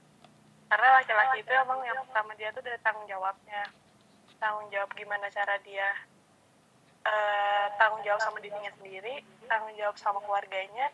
[0.71, 3.69] Karena laki-laki itu emang yang pertama dia tuh dari tanggung jawabnya.
[4.41, 5.87] Tanggung jawab gimana cara dia
[7.03, 10.87] eh, tanggung jawab sama dirinya sendiri tanggung jawab sama keluarganya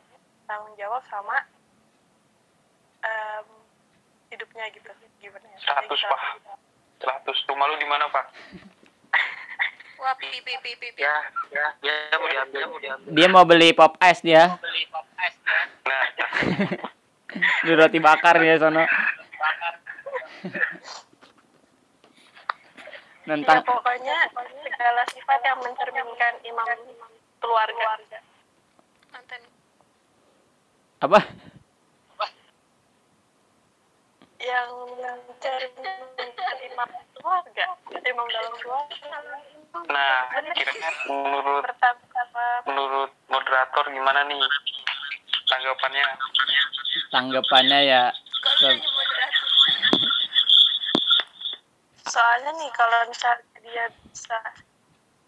[0.49, 1.37] tanggung jawab sama
[3.05, 3.47] em,
[4.29, 4.89] hidupnya gitu
[5.19, 6.19] gimana ya Seratus, Pak.
[6.19, 6.57] kita-
[6.99, 7.47] 100.
[7.47, 8.25] Rumah lu di mana, Pak?
[9.99, 10.87] Wah, pi pi pi pi.
[10.89, 11.01] pi.
[11.01, 11.15] Ya,
[11.51, 13.09] ya, ya mau diambil, mau diambil.
[13.11, 14.55] Dia mau beli pop ice dia.
[15.83, 16.03] Nah,
[17.61, 18.79] Beli roti bakar dia sono.
[18.79, 18.87] ya
[23.27, 24.17] Nentang pokoknya
[24.63, 26.67] segala sifat yang mencerminkan imam
[27.37, 27.85] keluarga
[29.11, 29.41] Mantan.
[30.99, 31.19] apa?
[34.39, 39.05] Yang mencerminkan imam keluarga imam dalam keluarga.
[39.89, 40.15] Nah,
[40.55, 44.41] kira-kira menurut pertama menurut moderator gimana nih
[45.45, 46.05] tanggapannya?
[47.11, 48.03] Tanggapannya ya
[52.09, 54.39] soalnya nih kalau misalnya dia bisa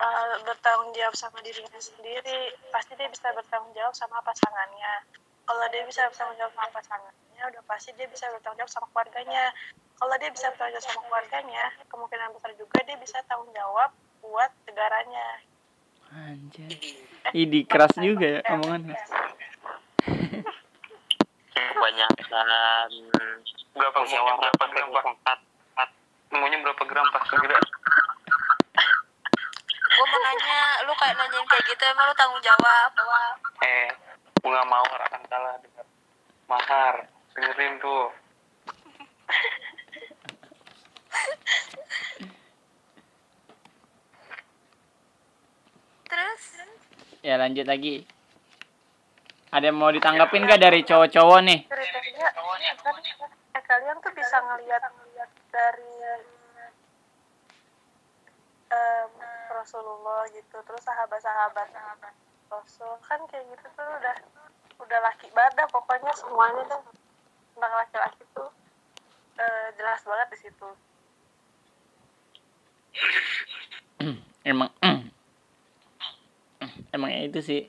[0.01, 5.05] uh, bertanggung jawab sama dirinya sendiri pasti dia bisa bertanggung jawab sama pasangannya
[5.45, 9.43] kalau dia bisa bertanggung jawab sama pasangannya udah pasti dia bisa bertanggung jawab sama keluarganya
[9.97, 13.89] kalau dia bisa bertanggung jawab sama keluarganya kemungkinan besar juga dia bisa tanggung jawab
[14.21, 15.27] buat negaranya
[16.11, 16.67] Anjay.
[17.31, 18.99] Idi keras juga ya omongannya.
[21.55, 22.91] Kebanyakan
[23.71, 24.35] berapa gram?
[24.35, 25.39] Berapa gram, Pak?
[26.27, 27.23] Semuanya berapa gram, Pak?
[27.31, 27.55] Kira
[29.91, 32.89] Gue mau nanya, lu kayak nanyain kayak gitu, emang lu tanggung jawab?
[33.61, 33.87] eh,
[34.41, 35.85] bunga mawar akan kalah dengan
[36.49, 37.07] mahar.
[37.31, 38.11] Dengerin tuh.
[46.11, 46.43] Terus?
[47.23, 48.03] Ya lanjut lagi.
[49.51, 51.59] Ada yang mau ditanggapin gak dari cowok-cowok nih?
[51.67, 52.27] ceritanya
[52.81, 52.95] kan
[53.55, 54.83] eh, kalian tuh bisa ngelihat
[55.51, 55.91] dari
[58.71, 59.11] em,
[59.51, 62.13] Rasulullah gitu terus sahabat-sahabat sahabat
[62.51, 64.15] Rasul kan kayak gitu tuh udah
[64.83, 66.83] udah laki badan pokoknya semuanya tuh
[67.55, 68.49] tentang laki-laki tuh
[69.39, 70.67] eh, jelas banget di situ
[74.51, 74.67] Emang
[76.95, 77.63] Emangnya itu sih.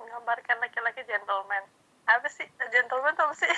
[0.00, 1.64] menggambarkan laki-laki gentleman
[2.06, 3.50] apa sih gentleman tuh apa sih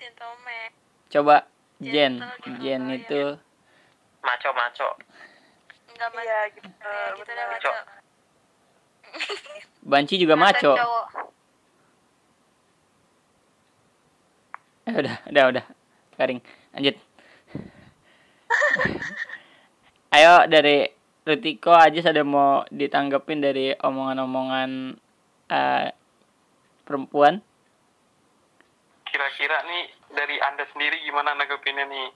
[0.00, 0.72] Gentleman.
[1.12, 1.44] Coba
[1.76, 2.96] Jen, Gentle gitu, Jen ya.
[2.96, 3.22] itu
[4.24, 4.88] Maco, maco.
[5.92, 6.24] Enggak mas.
[6.24, 7.46] iya gitu Ya, gitu deh.
[7.52, 7.99] Maco.
[9.80, 10.76] Banci juga maco.
[14.84, 15.64] Eh, udah, udah, udah.
[16.18, 16.40] Garing.
[16.76, 16.96] Lanjut.
[20.16, 20.90] Ayo dari
[21.22, 24.98] Rutiko aja ada mau ditanggepin dari omongan-omongan
[25.52, 25.88] eh,
[26.82, 27.38] perempuan.
[29.06, 32.08] Kira-kira nih dari Anda sendiri gimana nanggepinnya nih?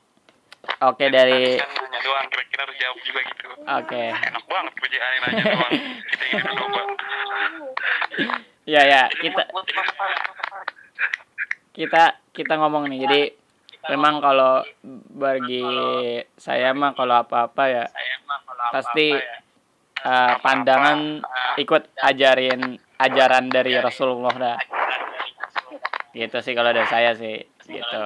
[0.84, 3.46] Oke dari Kan nanya doang, kira-kira harus jawab juga gitu.
[3.64, 4.02] Oke.
[4.12, 5.72] Enak banget kerjaan nanya doang.
[6.10, 6.80] Kita ini coba.
[8.64, 9.42] Ya ya, kita
[11.74, 12.98] kita kita ngomong nih.
[13.04, 13.22] Jadi
[13.92, 14.64] memang kalau
[15.12, 15.64] bagi
[16.40, 17.84] saya mah kalau apa-apa ya
[18.72, 19.12] pasti
[20.04, 21.20] eh, pandangan
[21.60, 24.58] ikut ajarin ajaran dari Rasulullah dah.
[26.14, 28.04] Gitu sih kalau dari saya sih gitu.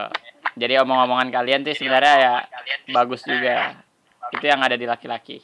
[0.59, 2.35] Jadi omong-omongan kalian tuh sebenarnya ya
[2.91, 3.79] bagus juga.
[4.35, 5.41] Itu yang ada di laki-laki.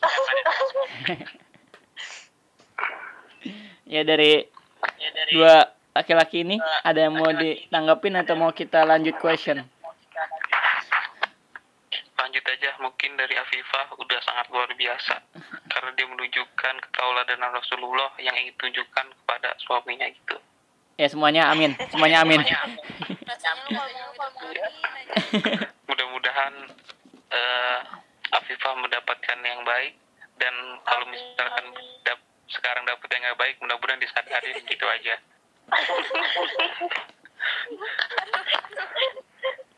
[3.95, 4.43] ya dari
[5.31, 9.63] dua laki-laki ini ada yang mau ditanggapin atau mau kita lanjut question?
[12.35, 15.23] lanjut aja mungkin dari Afifah udah sangat luar biasa
[15.71, 20.35] karena dia menunjukkan ketauladan Rasulullah yang ingin tunjukkan kepada suaminya gitu
[20.95, 22.39] Ya semuanya amin, semuanya amin.
[25.91, 26.55] mudah-mudahan
[27.35, 27.79] eh,
[28.31, 29.99] Afifah mendapatkan yang baik
[30.39, 30.55] dan
[30.87, 31.67] kalau misalkan
[32.07, 35.15] dap- sekarang dapat yang nggak baik mudah-mudahan disadarin gitu aja.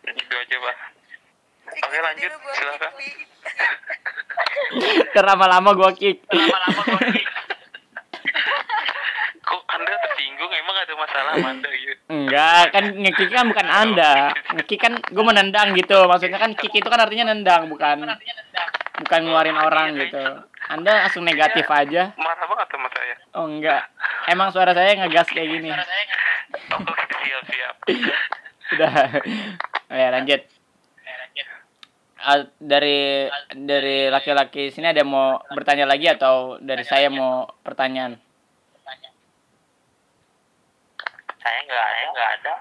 [0.06, 0.76] Gitu aja pak.
[1.66, 2.30] Oke lanjut.
[2.54, 2.92] silakan.
[5.10, 6.22] Terlama-lama gua kick.
[9.46, 14.30] kok anda tersinggung emang ada masalah anda gitu Enggak, kan ngekick kan bukan Anda.
[14.54, 16.06] Ngekick kan gue menendang gitu.
[16.06, 17.98] Maksudnya kan kick itu kan artinya nendang, bukan
[19.02, 20.22] bukan ngeluarin orang gitu.
[20.70, 22.14] Anda langsung negatif aja.
[22.18, 23.86] marah banget sama saya Oh enggak.
[24.26, 25.70] Emang suara saya ngegas kayak gini.
[25.70, 27.74] oke siap siap
[28.74, 28.94] Udah.
[29.90, 30.42] Oh, ya lanjut.
[32.26, 38.18] Ah, dari dari laki-laki sini ada yang mau bertanya lagi atau dari saya mau pertanyaan?
[41.46, 42.54] Saya nggak ada nggak ada.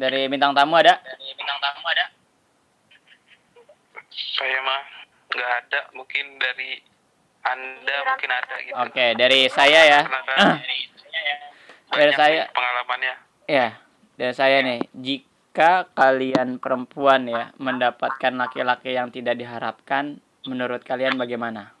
[0.00, 0.96] Dari bintang tamu ada?
[4.36, 4.82] saya mah
[5.32, 6.80] nggak ada mungkin dari
[7.44, 8.76] anda mungkin ada gitu.
[8.76, 10.00] Oke, dari saya ya.
[11.92, 13.14] Dari saya pengalamannya.
[13.46, 13.76] Ya,
[14.16, 21.76] dari saya nih, jika kalian perempuan ya mendapatkan laki-laki yang tidak diharapkan, menurut kalian bagaimana?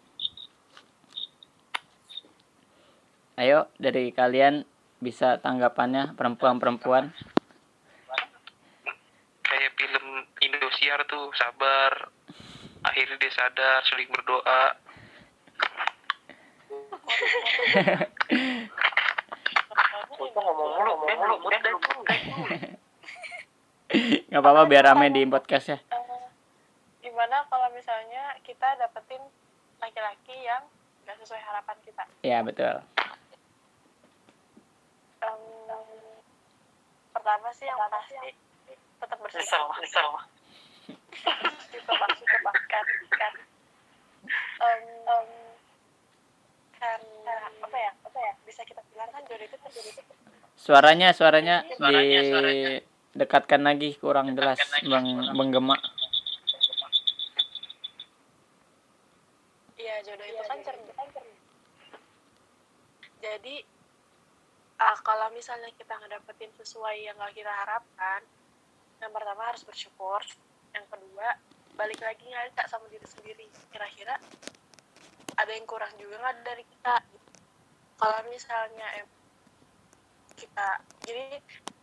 [3.36, 4.64] Ayo, dari kalian
[5.06, 7.14] bisa tanggapannya perempuan-perempuan.
[9.46, 12.10] kayak film Indosiar tuh sabar
[12.82, 14.74] akhirnya dia sadar sering berdoa
[20.34, 21.36] ngomong mulu ngomong mulu
[24.26, 25.78] Gak apa-apa biar rame di podcast ya.
[26.98, 29.22] Gimana kalau misalnya kita dapetin
[29.78, 30.66] laki-laki yang
[31.06, 32.82] gak sesuai harapan kita Ya, betul.
[37.16, 38.14] Pertama sih yang pasti
[39.00, 39.80] tetap bersabar
[41.72, 42.84] kita pasti tebakan
[43.16, 43.34] kan
[44.56, 45.28] Em, em,
[46.76, 50.02] karena apa ya apa ya bisa kita bilang kan jodoh itu terjadi itu
[50.56, 51.56] Suaranya, suaranya
[53.14, 55.76] didekatkan lagi kurang jelas, Bang Bang Gema.
[59.78, 60.96] Iya jodoh itu kan cermin.
[63.22, 63.54] Jadi
[64.80, 68.20] ah, kalau misalnya kita ngedapetin sesuai yang gak kita harapkan,
[69.00, 70.20] yang pertama harus bersyukur,
[70.72, 71.36] yang kedua
[71.76, 73.46] balik lagi ngaca sama diri sendiri.
[73.68, 74.16] Kira-kira
[75.36, 77.04] ada yang kurang juga nggak dari kita?
[78.00, 79.08] Kalau misalnya em,
[80.36, 81.40] kita jadi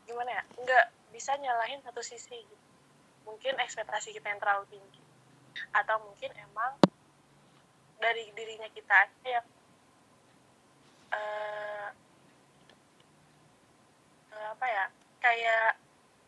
[0.10, 0.43] gimana ya?
[0.58, 2.41] Nggak bisa nyalahin satu sisi.
[2.41, 2.65] Gitu.
[3.29, 5.01] Mungkin ekspektasi kita yang terlalu tinggi,
[5.71, 6.75] atau mungkin emang
[8.01, 9.47] dari dirinya kita aja yang
[11.13, 11.89] eh, eh,
[14.43, 14.86] apa ya
[15.23, 15.79] kayak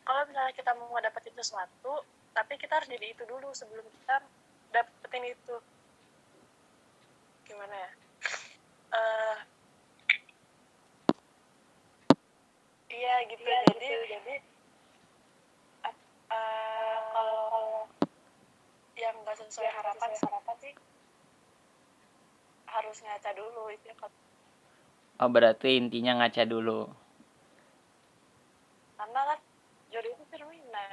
[0.08, 4.19] kalau misalnya kita mau dapetin sesuatu tapi kita harus jadi itu dulu sebelum kita
[4.75, 5.56] dapetin itu.
[7.47, 7.91] Gimana ya?
[8.95, 9.38] Eh,
[12.91, 13.43] iya gitu.
[13.43, 14.36] Jadi jadi
[15.88, 17.88] ap- eh, kalau
[18.99, 20.73] yang nggak sesuai harapan harapan sih
[22.67, 23.88] harus ngaca dulu itu.
[23.88, 23.95] Ya,
[25.23, 26.91] Oh, berarti intinya ngaca dulu.
[28.95, 29.39] Karena kan
[29.91, 30.89] jodoh itu cerminan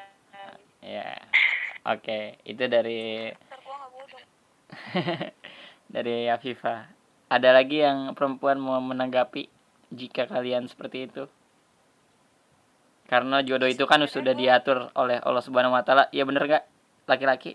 [0.82, 1.14] Ya.
[1.86, 3.30] Oke, itu dari
[5.94, 6.90] dari Afifah.
[7.30, 9.46] Ada lagi yang perempuan mau menanggapi
[9.94, 11.24] jika kalian seperti itu?
[13.06, 16.10] Karena jodoh itu kan sudah diatur oleh Allah Subhanahu wa taala.
[16.10, 16.64] Iya bener gak?
[17.06, 17.54] Laki-laki?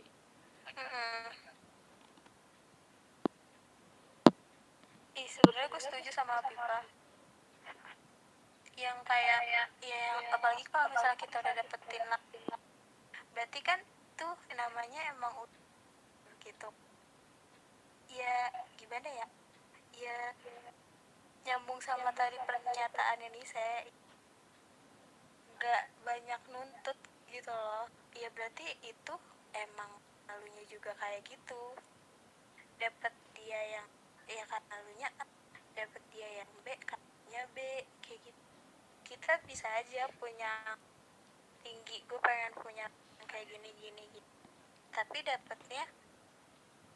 [5.18, 6.97] Sebenarnya gue setuju sama Afifa.
[8.78, 12.06] Yang kayak, ya yang apalagi kalau misalnya kita udah dapetin
[13.34, 13.80] berarti kan
[14.14, 15.34] tuh namanya emang
[16.46, 16.70] gitu.
[18.14, 19.28] Ya gimana ya?
[19.98, 20.18] Ya
[21.46, 23.90] nyambung sama tadi pernyataan ini saya
[25.58, 26.98] nggak banyak nuntut
[27.34, 27.90] gitu loh.
[28.14, 29.16] Ya berarti itu
[29.58, 29.90] emang
[30.30, 31.74] lalunya juga kayak gitu
[32.78, 33.88] dapat dia yang
[34.30, 35.26] ya kan lalunya A,
[35.74, 37.58] dapat dia yang B katanya B
[38.06, 38.47] kayak gitu
[39.08, 40.76] kita bisa aja punya
[41.64, 44.32] tinggi gue pengen punya yang kayak gini gini gitu
[44.92, 45.86] tapi dapatnya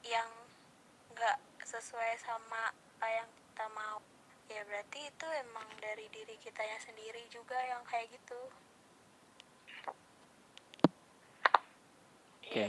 [0.02, 0.30] yang
[1.14, 4.02] nggak sesuai sama apa yang kita mau.
[4.50, 8.42] Ya berarti itu emang dari diri kitanya sendiri juga yang kayak gitu.
[12.42, 12.66] Oke.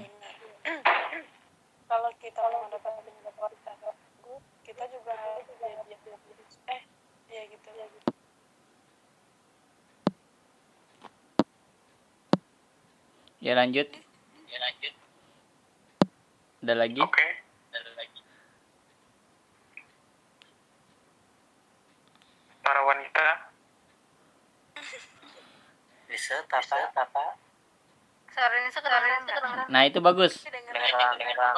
[1.90, 3.72] kalau kita mau dapat kita
[4.62, 5.12] kita juga
[6.72, 6.82] eh
[7.28, 8.21] ya gitu ya gitu
[13.42, 13.90] Ya lanjut.
[16.62, 17.02] Ada lagi?
[17.02, 17.26] Oke.
[22.62, 23.50] Para wanita
[26.06, 27.24] bisa tapa tapa
[28.30, 30.38] suaranya sekarang sekarang Nah, itu bagus.
[30.44, 31.54] dengeran dengeran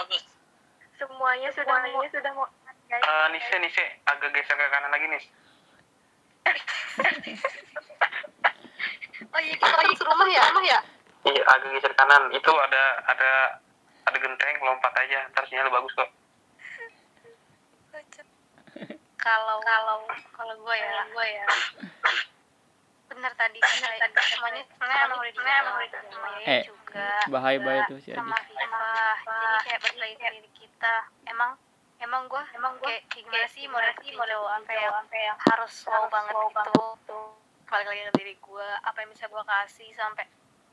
[0.94, 2.46] Semuanya sudah mau sudah mau.
[2.88, 5.22] Eh, Nise, Nise, agak geser ke kanan lagi nih.
[9.26, 10.78] oh iya kita kan serumah ya rumah ya
[11.23, 12.30] Iya, agak geser kanan.
[12.30, 13.30] Itu ada ada
[14.04, 15.26] ada genteng, lompat aja.
[15.34, 16.10] Ntar sinyal bagus kok.
[19.18, 19.98] kalau kalau
[20.36, 21.02] kalau gue ya.
[21.10, 21.46] Gue ya.
[23.08, 24.14] Bener tadi bener tadi.
[24.34, 28.52] Semuanya sebenarnya emang udah sama Yaya Eh, juga Bahaya-bahaya tuh si sama Adi.
[28.52, 28.92] Viva.
[29.24, 30.94] Jadi kayak ke diri kita.
[31.30, 31.56] Emang
[32.04, 33.64] emang gue emang gue kayak gimana sih?
[33.70, 37.20] mau dapetin cowok sampai yang sampai yang harus wow banget gitu
[37.64, 40.24] balik lagi ke diri gue apa yang bisa gue kasih sampai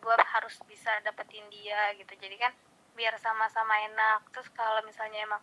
[0.02, 2.10] gue harus bisa dapetin dia gitu.
[2.18, 2.52] Jadi kan
[2.97, 4.26] biar sama-sama enak.
[4.34, 5.41] Terus kalau misalnya emang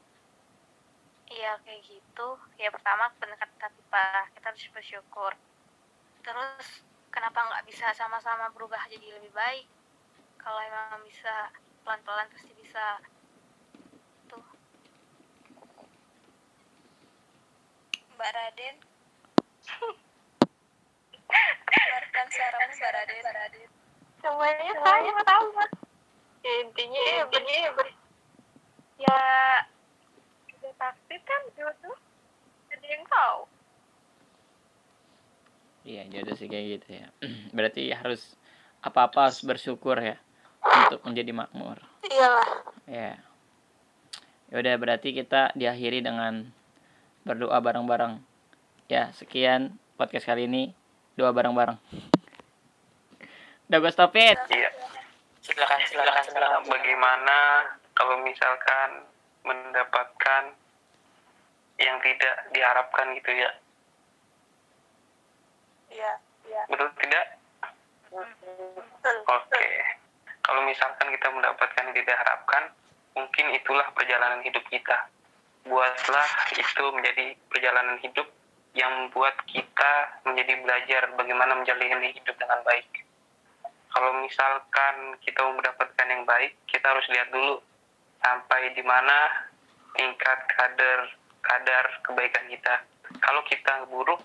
[1.28, 5.32] iya kayak gitu ya pertama bener kata Tipa kita harus bersyukur.
[6.26, 6.82] Terus
[7.14, 9.66] kenapa nggak bisa sama-sama berubah jadi lebih baik?
[10.42, 11.54] Kalau emang bisa
[11.86, 12.98] pelan-pelan pasti bisa.
[14.26, 14.44] Tuh.
[18.18, 18.76] Mbak Raden.
[21.68, 23.77] Keluarkan suaramu Mbak Raden
[24.28, 25.64] Semuanya sama sama.
[26.44, 27.24] Ya, intinya ya
[27.72, 27.96] ber-
[29.00, 29.24] Iya,
[30.52, 31.96] ya udah pasti kan jodoh
[32.68, 33.40] ada yang tahu.
[35.88, 37.08] Iya, jodoh sih kayak gitu ya.
[37.56, 38.36] Berarti harus
[38.84, 40.20] apa-apa harus bersyukur ya
[40.60, 41.80] untuk menjadi makmur.
[42.04, 43.16] iyalah Ya.
[44.52, 46.52] Ya udah berarti kita diakhiri dengan
[47.24, 48.20] berdoa bareng-bareng.
[48.92, 50.76] Ya, sekian podcast kali ini.
[51.16, 51.80] Doa bareng-bareng.
[53.68, 54.36] Udah gue stopin.
[54.48, 54.70] Iya.
[55.44, 57.38] silakan silakan silakan Bagaimana
[57.92, 59.04] kalau misalkan
[59.44, 60.56] mendapatkan
[61.78, 63.50] yang tidak diharapkan gitu ya?
[65.88, 66.12] iya
[66.48, 67.26] iya Betul tidak?
[68.08, 69.68] betul Oke.
[70.40, 72.72] Kalau misalkan kita mendapatkan yang tidak harapkan,
[73.12, 74.96] mungkin itulah perjalanan hidup kita.
[75.68, 78.24] Buatlah itu menjadi perjalanan hidup
[78.72, 79.92] yang membuat kita
[80.24, 82.88] menjadi belajar bagaimana menjalani hidup dengan baik.
[83.88, 87.58] Kalau misalkan kita mau mendapatkan yang baik, kita harus lihat dulu
[88.20, 89.48] sampai di mana
[89.96, 91.08] tingkat kadar
[91.40, 92.74] kadar kebaikan kita.
[93.24, 94.20] Kalau kita buruk,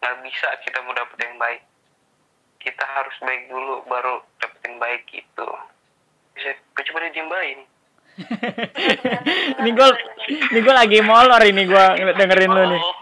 [0.00, 1.60] nggak bisa kita mau dapet yang baik
[2.64, 5.48] kita harus baik dulu baru dapet yang baik gitu
[6.32, 7.12] bisa gue coba nih
[9.60, 9.88] ini gue
[10.48, 11.84] ini gue lagi molor ini gue
[12.18, 12.80] dengerin lu nih.
[12.80, 12.96] oh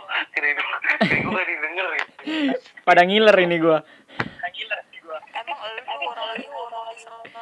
[2.83, 3.79] Pada ngiler ini gue.
[5.39, 7.42] emang lu orang lagi ngomong sebelah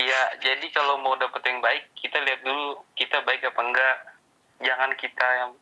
[0.00, 3.96] Iya, jadi kalau mau dapet yang baik, kita lihat dulu kita baik apa enggak.
[4.60, 5.52] Jangan kita yang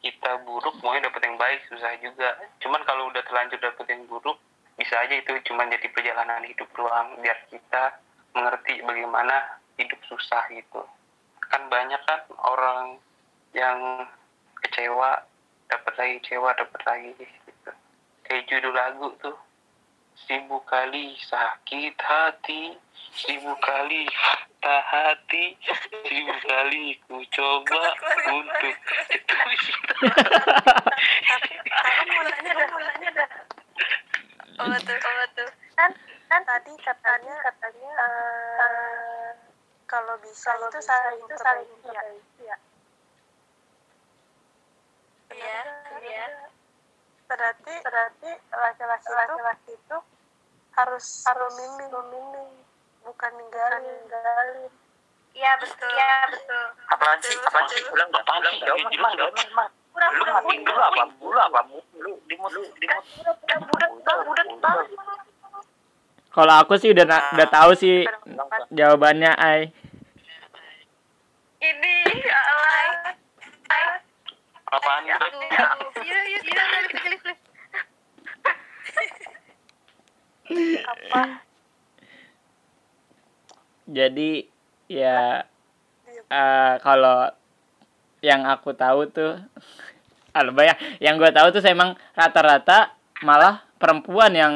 [0.00, 2.36] kita buruk maunya dapet yang baik susah juga.
[2.62, 4.38] Cuman kalau udah terlanjur dapet yang buruk,
[4.76, 7.96] bisa aja itu cuma jadi perjalanan hidup doang biar kita
[8.36, 10.84] mengerti bagaimana hidup susah gitu.
[11.48, 13.00] Kan banyak kan orang
[13.56, 14.04] yang
[14.60, 15.24] kecewa,
[15.72, 17.70] dapat lagi kecewa, dapat lagi gitu.
[18.28, 19.36] Kayak judul lagu tuh
[20.16, 22.72] Seribu kali sakit hati,
[23.12, 24.08] seribu kali
[24.56, 25.52] patah hati,
[26.02, 27.82] seribu kali ku coba
[28.32, 28.76] untuk
[29.12, 29.36] itu
[31.76, 33.28] Aku dah, dah.
[34.64, 35.92] oh tuh oh tuh Kan,
[36.32, 39.30] kan tadi katanya, katanya eh,
[39.84, 42.56] kalau bisa itu saling itu saling memperbaiki ya.
[45.36, 45.60] iya
[46.00, 46.24] iya
[47.26, 49.98] Berarti, berarti laki-laki laki-laki itu
[50.78, 52.48] harus harus memilih, memilih
[53.02, 54.70] bukan ninggalin, ninggalin.
[55.36, 55.90] Iya betul.
[55.90, 56.64] Iya betul.
[56.90, 57.36] apaan sih?
[57.44, 57.82] Apaan sih?
[57.92, 58.58] ulang nggak paham sih?
[58.64, 61.02] Jauh gimana jauh gimana lu matiin dulu apa?
[61.16, 61.60] Dulu apa?
[61.96, 62.86] Lu di lu di
[63.24, 63.90] Udah budak
[64.24, 64.88] budak banget.
[66.36, 68.04] Kalau aku sih udah udah tahu sih
[68.68, 69.72] jawabannya Ai.
[71.64, 73.16] Ini ya Allah.
[74.70, 75.02] Apaan?
[75.06, 75.26] Itu?
[75.26, 77.38] Tuh, iya iya iya klik klik klik
[83.86, 84.30] Jadi
[84.90, 85.46] ya
[86.26, 87.30] eh, kalau
[88.22, 89.38] yang aku tahu tuh
[90.46, 92.92] lebay ya yang gue tahu tuh saya emang rata-rata
[93.22, 94.54] malah perempuan yang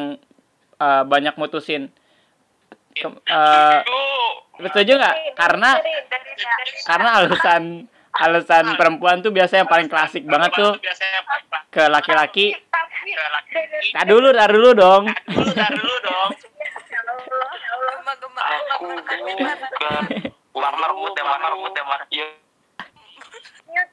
[0.80, 1.88] eh, banyak mutusin.
[2.90, 3.78] Ke- eh,
[4.66, 5.16] setuju nggak?
[5.38, 7.62] Karena dari dari dari karena alasan
[8.16, 10.72] alasan perempuan tuh biasanya yang paling klasik banget tuh
[11.70, 12.56] ke laki-laki.
[13.94, 15.02] Tar dulu, tar dulu dong.
[15.06, 16.30] Dulu, tar dulu dong.
[16.36, 18.44] ya Allah ya Allah Gemar-gemar.
[18.76, 19.18] Aku bukan.
[20.60, 21.24] Mar, mut ya,
[21.56, 22.26] mut ya.
[23.70, 23.84] Iya.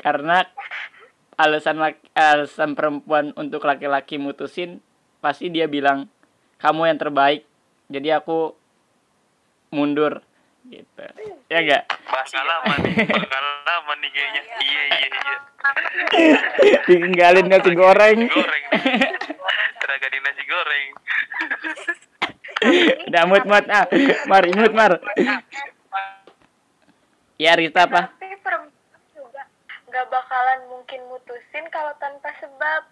[0.00, 0.48] Karena
[1.36, 4.80] alasan laki, alasan perempuan untuk laki-laki mutusin
[5.20, 6.08] pasti dia bilang
[6.60, 7.44] kamu yang terbaik.
[7.90, 8.54] Jadi aku
[9.74, 10.24] mundur
[10.68, 11.04] gitu.
[11.48, 11.82] Ya enggak?
[11.88, 14.42] Bakal lama nih, bakal lama nih kayaknya.
[14.60, 15.36] Iya, iya, iya.
[16.84, 18.18] Tinggalin nasi goreng.
[18.28, 18.64] Goreng.
[19.80, 20.86] Teraga di nasi goreng.
[23.08, 23.86] Udah mut mut ah.
[24.28, 24.92] Mar, imut mar.
[27.40, 28.12] Ya Rita apa?
[28.20, 29.48] tapi perempuan juga
[29.88, 32.84] nggak bakalan mungkin mutusin kalau tanpa sebab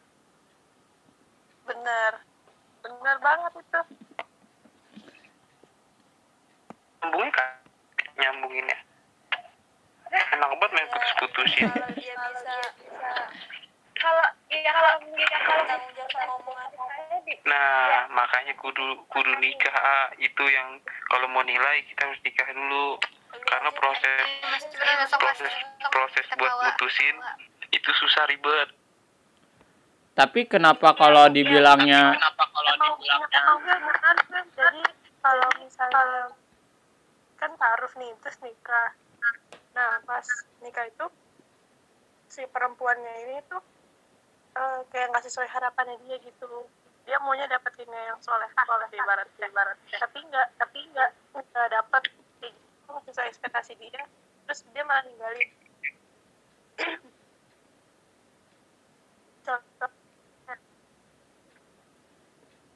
[1.68, 2.12] bener
[2.80, 3.80] bener banget itu
[6.98, 7.30] Nyambungin
[8.18, 8.34] kan?
[8.34, 8.78] Nyambungin ya.
[10.34, 11.68] Enak banget main putus-putusin.
[11.70, 12.54] Kalau dia bisa
[13.98, 20.08] kalau iya kalau iya kalau di Nah, makanya kudu kudu nikah ah.
[20.16, 20.80] itu yang
[21.12, 22.96] kalau mau nilai kita harus nikah dulu.
[23.28, 24.24] Karena proses
[25.12, 25.52] proses
[25.92, 27.16] proses buat putusin
[27.74, 28.72] itu susah ribet.
[30.16, 33.40] Tapi kenapa kalau dibilangnya Kenapa kalau dibilangnya
[34.02, 34.16] kan
[34.56, 34.82] jadi
[35.22, 36.32] kalau misalnya
[37.38, 38.90] kan taruh nih terus nikah.
[39.72, 40.26] Nah pas
[40.60, 41.06] nikah itu
[42.28, 43.62] si perempuannya ini tuh
[44.58, 46.66] eh, kayak nggak sesuai harapannya dia gitu.
[47.06, 52.02] Dia maunya dapetinnya yang soleh soleh ibarat ibarat tapi nggak tapi nggak nggak dapet.
[52.42, 54.02] Gitu, sesuai ekspektasi dia.
[54.44, 55.48] Terus dia malah ninggalin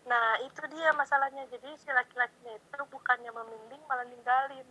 [0.06, 1.46] Nah, itu dia masalahnya.
[1.50, 4.66] Jadi si laki-lakinya itu bukannya membimbing malah ninggalin.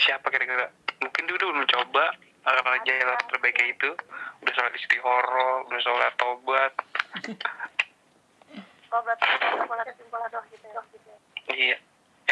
[0.00, 0.72] Siapa kira-kira?
[1.02, 2.04] Mungkin dia udah mencoba
[2.46, 3.90] uh, jalan terbaiknya itu
[4.44, 6.72] udah sholat istihoro, udah sholat tobat.
[8.86, 10.80] Oh, berarti pola doh gitu ya.
[10.94, 11.18] Gitu ya.
[11.52, 11.76] Iya,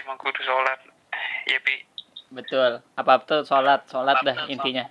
[0.01, 0.87] emang kudu sholat.
[1.51, 1.83] Ya, Pi.
[2.31, 2.79] betul?
[2.95, 4.87] Apa betul sholat, sholat dah intinya.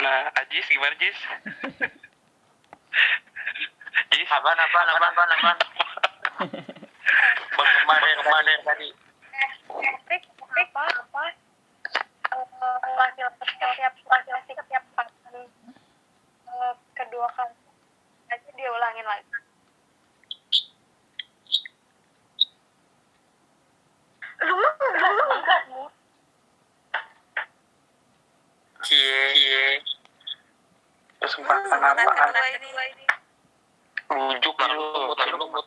[0.00, 1.12] Nah, Ajis gimana, Jis?
[4.32, 5.58] Apaan, apaan, apaan, apaan, apaan?
[7.52, 8.88] Kemarin tadi.
[10.52, 11.22] Apa apa
[12.32, 12.46] Eh,
[16.52, 17.56] eh, kedua kali
[18.32, 19.28] aja dia ulangin lagi
[24.42, 25.84] lu mah lu mah enggak Mu.
[28.82, 29.64] Cie, cie.
[31.20, 33.06] Kesempatan kedua ini.
[34.12, 35.66] Rujuk Tar lu, lu, tar lu, mut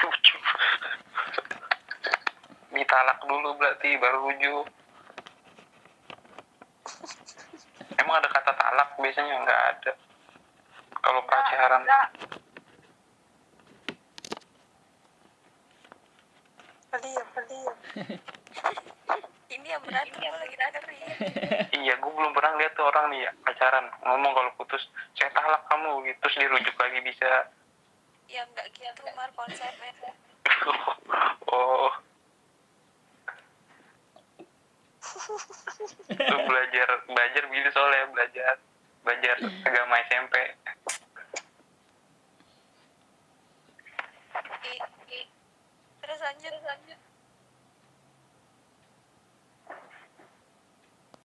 [0.00, 0.42] rujuk.
[2.74, 4.66] Ditalak dulu berarti, baru rujuk.
[8.00, 9.92] Emang ada kata talak biasanya nggak ada.
[11.00, 11.82] Kalau pacaran.
[19.50, 21.06] Ini yang berarti gue lagi dengerin.
[21.80, 24.82] Iya, gue belum pernah lihat tuh orang nih ya pacaran ngomong kalau putus,
[25.18, 27.50] saya talak kamu gitu, terus dirujuk lagi bisa
[28.30, 29.90] yang gak gitu mar konsepnya
[31.50, 31.90] oh.
[36.10, 38.54] Itu belajar belajar begitu soalnya belajar
[39.02, 40.34] belajar agama SMP
[46.00, 46.99] terus lanjut lanjut.